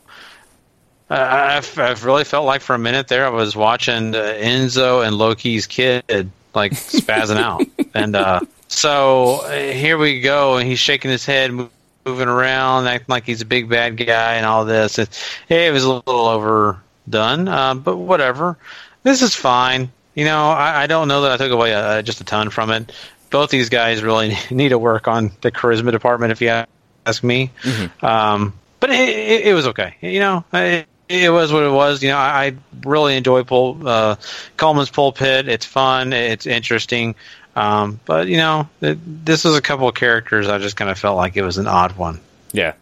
[1.09, 5.05] uh, I've, I've really felt like for a minute there I was watching uh, Enzo
[5.05, 6.03] and Loki's kid
[6.53, 7.63] like spazzing out.
[7.93, 11.69] And uh, so uh, here we go, and he's shaking his head, mo-
[12.05, 14.99] moving around, acting like he's a big bad guy and all this.
[14.99, 15.09] It,
[15.49, 18.57] it was a little overdone, uh, but whatever.
[19.03, 19.91] This is fine.
[20.15, 22.71] You know, I, I don't know that I took away uh just a ton from
[22.71, 22.91] it.
[23.29, 26.63] Both these guys really need to work on the charisma department, if you
[27.05, 27.51] ask me.
[28.01, 29.95] Um, but it, it, it was okay.
[30.01, 32.03] You know, it, it was what it was.
[32.03, 32.55] You know, I, I
[32.85, 34.15] really enjoy Pul, uh,
[34.57, 35.47] Coleman's pulpit.
[35.47, 36.13] It's fun.
[36.13, 37.15] It's interesting.
[37.57, 40.47] Um, but you know, it, this was a couple of characters.
[40.47, 42.19] I just kind of felt like it was an odd one.
[42.51, 42.73] Yeah.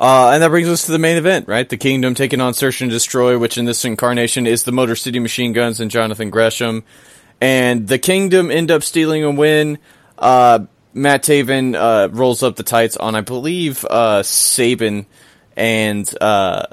[0.00, 1.68] Uh, and that brings us to the main event, right?
[1.68, 5.18] The Kingdom taking on Search and Destroy, which in this incarnation is the Motor City
[5.18, 6.84] Machine Guns and Jonathan Gresham.
[7.38, 9.78] And the Kingdom end up stealing a win.
[10.18, 10.60] Uh,
[10.94, 15.04] Matt Taven uh, rolls up the tights on, I believe, uh, Sabin,
[15.54, 16.66] and uh,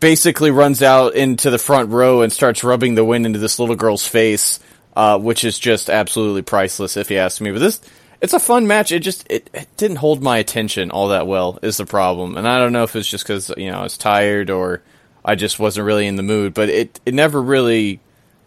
[0.00, 3.76] basically runs out into the front row and starts rubbing the wind into this little
[3.76, 4.58] girl's face,
[4.94, 7.50] uh, which is just absolutely priceless, if you ask me.
[7.50, 7.80] But this,
[8.20, 8.92] it's a fun match.
[8.92, 11.58] It just it, it didn't hold my attention all that well.
[11.62, 13.98] Is the problem, and I don't know if it's just because you know I was
[13.98, 14.82] tired or
[15.24, 16.54] I just wasn't really in the mood.
[16.54, 18.00] But it it never really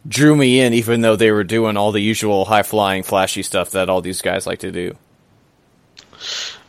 [0.07, 3.71] drew me in, even though they were doing all the usual high flying, flashy stuff
[3.71, 4.95] that all these guys like to do.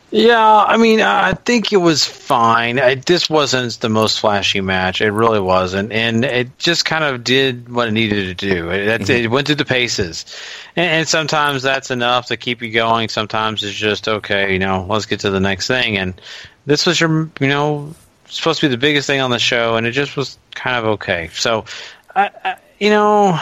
[0.09, 2.79] Yeah, I mean, I think it was fine.
[2.79, 5.01] I, this wasn't the most flashy match.
[5.01, 8.69] It really wasn't, and it just kind of did what it needed to do.
[8.69, 9.25] It, it, mm-hmm.
[9.25, 10.25] it went through the paces,
[10.77, 13.09] and, and sometimes that's enough to keep you going.
[13.09, 14.53] Sometimes it's just okay.
[14.53, 15.97] You know, let's get to the next thing.
[15.97, 16.19] And
[16.65, 17.93] this was your, you know,
[18.27, 20.85] supposed to be the biggest thing on the show, and it just was kind of
[20.85, 21.29] okay.
[21.33, 21.65] So,
[22.15, 23.37] I, I you know,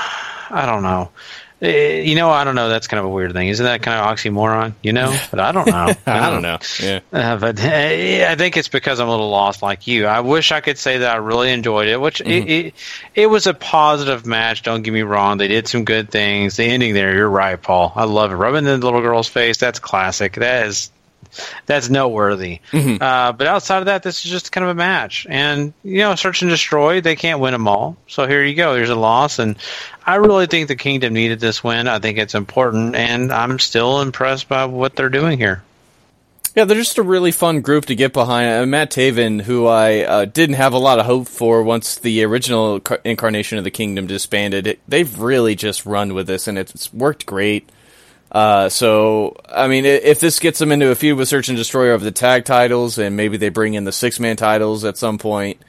[0.50, 1.12] I don't know.
[1.62, 2.68] Eh, You know, I don't know.
[2.70, 3.48] That's kind of a weird thing.
[3.48, 4.74] Isn't that kind of oxymoron?
[4.84, 5.94] You know, but I don't know.
[6.06, 6.58] I don't know.
[6.82, 7.00] Yeah.
[7.14, 10.06] Uh, but uh, I think it's because I'm a little lost like you.
[10.06, 12.74] I wish I could say that I really enjoyed it, which it, it,
[13.16, 14.64] it was a positive match.
[14.64, 15.38] Don't get me wrong.
[15.38, 16.58] They did some good things.
[16.58, 17.94] The ending there, you're right, Paul.
[17.96, 18.36] I love it.
[18.36, 20.34] Rubbing the little girl's face, that's classic.
[20.34, 20.92] That is
[21.66, 22.60] that's noteworthy.
[23.02, 25.26] Uh, but outside of that, this is just kind of a match.
[25.30, 27.98] And, you know, Search and Destroy, they can't win them all.
[28.08, 28.74] So here you go.
[28.74, 29.40] There's a loss.
[29.40, 29.58] And
[30.06, 31.88] I really think the Kingdom needed this win.
[31.88, 32.96] I think it's important.
[32.96, 35.64] And I'm still impressed by what they're doing here.
[36.56, 38.50] Yeah, they're just a really fun group to get behind.
[38.50, 42.24] Uh, Matt Taven, who I uh, didn't have a lot of hope for once the
[42.24, 46.58] original car- incarnation of the Kingdom disbanded, it, they've really just run with this, and
[46.58, 47.70] it's worked great.
[48.36, 51.92] Uh, so, I mean, if this gets them into a feud with Search and Destroy
[51.92, 55.18] over the tag titles, and maybe they bring in the six man titles at some
[55.18, 55.62] point,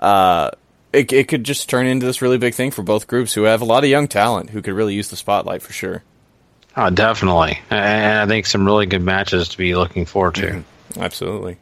[0.00, 0.50] uh,
[0.92, 3.60] it, it could just turn into this really big thing for both groups who have
[3.60, 6.02] a lot of young talent who could really use the spotlight for sure.
[6.76, 7.60] Oh, definitely.
[7.70, 10.64] And I think some really good matches to be looking forward to.
[10.98, 11.56] Absolutely.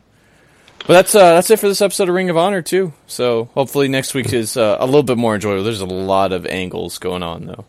[0.88, 2.94] Well, that's uh, that's it for this episode of Ring of Honor too.
[3.06, 5.64] So hopefully next week is uh, a little bit more enjoyable.
[5.64, 7.66] There's a lot of angles going on though.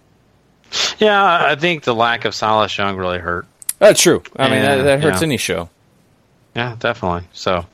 [0.99, 3.45] Yeah, I think the lack of Silas Young really hurt.
[3.80, 4.24] That's true.
[4.36, 5.28] I mean, that, that hurts yeah.
[5.28, 5.70] any show.
[6.57, 7.28] Yeah, definitely.
[7.34, 7.68] So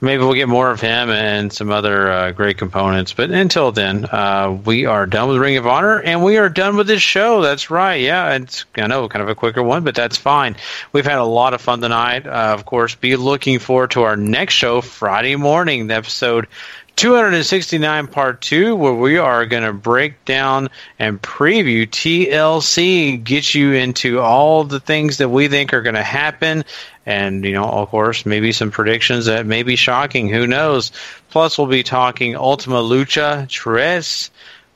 [0.00, 3.12] maybe we'll get more of him and some other uh, great components.
[3.12, 6.78] But until then, uh, we are done with Ring of Honor and we are done
[6.78, 7.42] with this show.
[7.42, 8.00] That's right.
[8.00, 10.56] Yeah, it's I know kind of a quicker one, but that's fine.
[10.94, 12.26] We've had a lot of fun tonight.
[12.26, 16.48] Uh, of course, be looking forward to our next show Friday morning, episode
[16.96, 20.68] 269 part 2 where we are going to break down
[20.98, 26.02] and preview TLC get you into all the things that we think are going to
[26.02, 26.64] happen.
[27.04, 30.92] And you know of course maybe some predictions that may be shocking who knows?
[31.30, 34.30] Plus we'll be talking Ultima Lucha Tres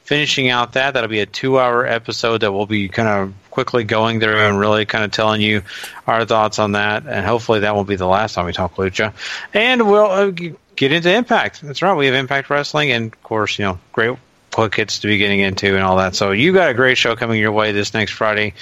[0.06, 0.94] finishing out that.
[0.94, 4.58] That'll be a 2 hour episode that we'll be kind of quickly going through and
[4.58, 5.62] really kind of telling you
[6.06, 7.06] our thoughts on that.
[7.06, 9.12] And hopefully that won't be the last time we talk lucha.
[9.52, 10.32] And we'll uh,
[10.76, 14.16] get into impact that's right we have impact wrestling and of course you know great
[14.52, 17.40] quick to be getting into and all that so you got a great show coming
[17.40, 18.54] your way this next friday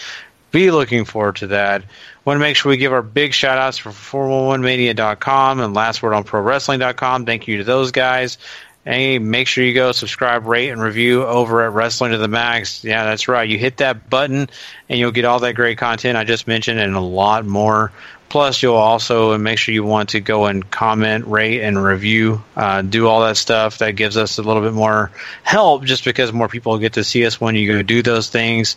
[0.55, 1.83] be looking forward to that.
[2.25, 6.15] Want to make sure we give our big shout outs for 411mania.com and last word
[6.15, 7.27] on pro wrestling.com.
[7.27, 8.39] Thank you to those guys.
[8.85, 12.85] Hey, make sure you go subscribe, rate, and review over at Wrestling to the Max.
[12.85, 13.49] Yeah, that's right.
[13.49, 14.49] You hit that button
[14.89, 17.91] and you'll get all that great content I just mentioned and a lot more.
[18.35, 22.43] Plus, you'll also make sure you want to go and comment, rate, and review.
[22.57, 23.79] Uh, do all that stuff.
[23.79, 25.13] That gives us a little bit more
[25.45, 28.77] help just because more people get to see us when you go do those things.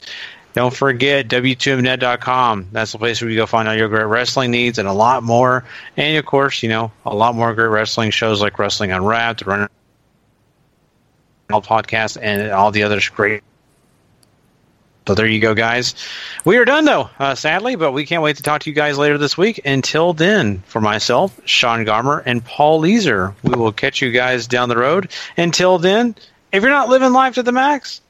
[0.53, 2.67] Don't forget W2Mnet.com.
[2.71, 5.23] That's the place where you go find all your great wrestling needs and a lot
[5.23, 5.63] more.
[5.97, 9.69] And of course, you know, a lot more great wrestling shows like Wrestling Unwrapped, Running
[11.49, 13.41] Podcast, and all the others great
[15.07, 15.95] so there you go, guys.
[16.43, 18.97] We are done, though, uh, sadly, but we can't wait to talk to you guys
[18.97, 19.61] later this week.
[19.63, 24.67] Until then, for myself, Sean Garmer, and Paul Leazar, we will catch you guys down
[24.67, 25.09] the road.
[25.37, 26.13] Until then,
[26.51, 28.01] if you're not living life to the max,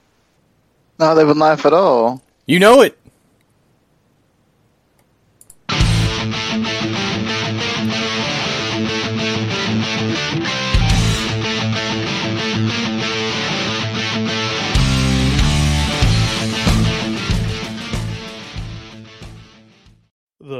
[0.97, 2.23] not living life at all.
[2.47, 2.97] You know it.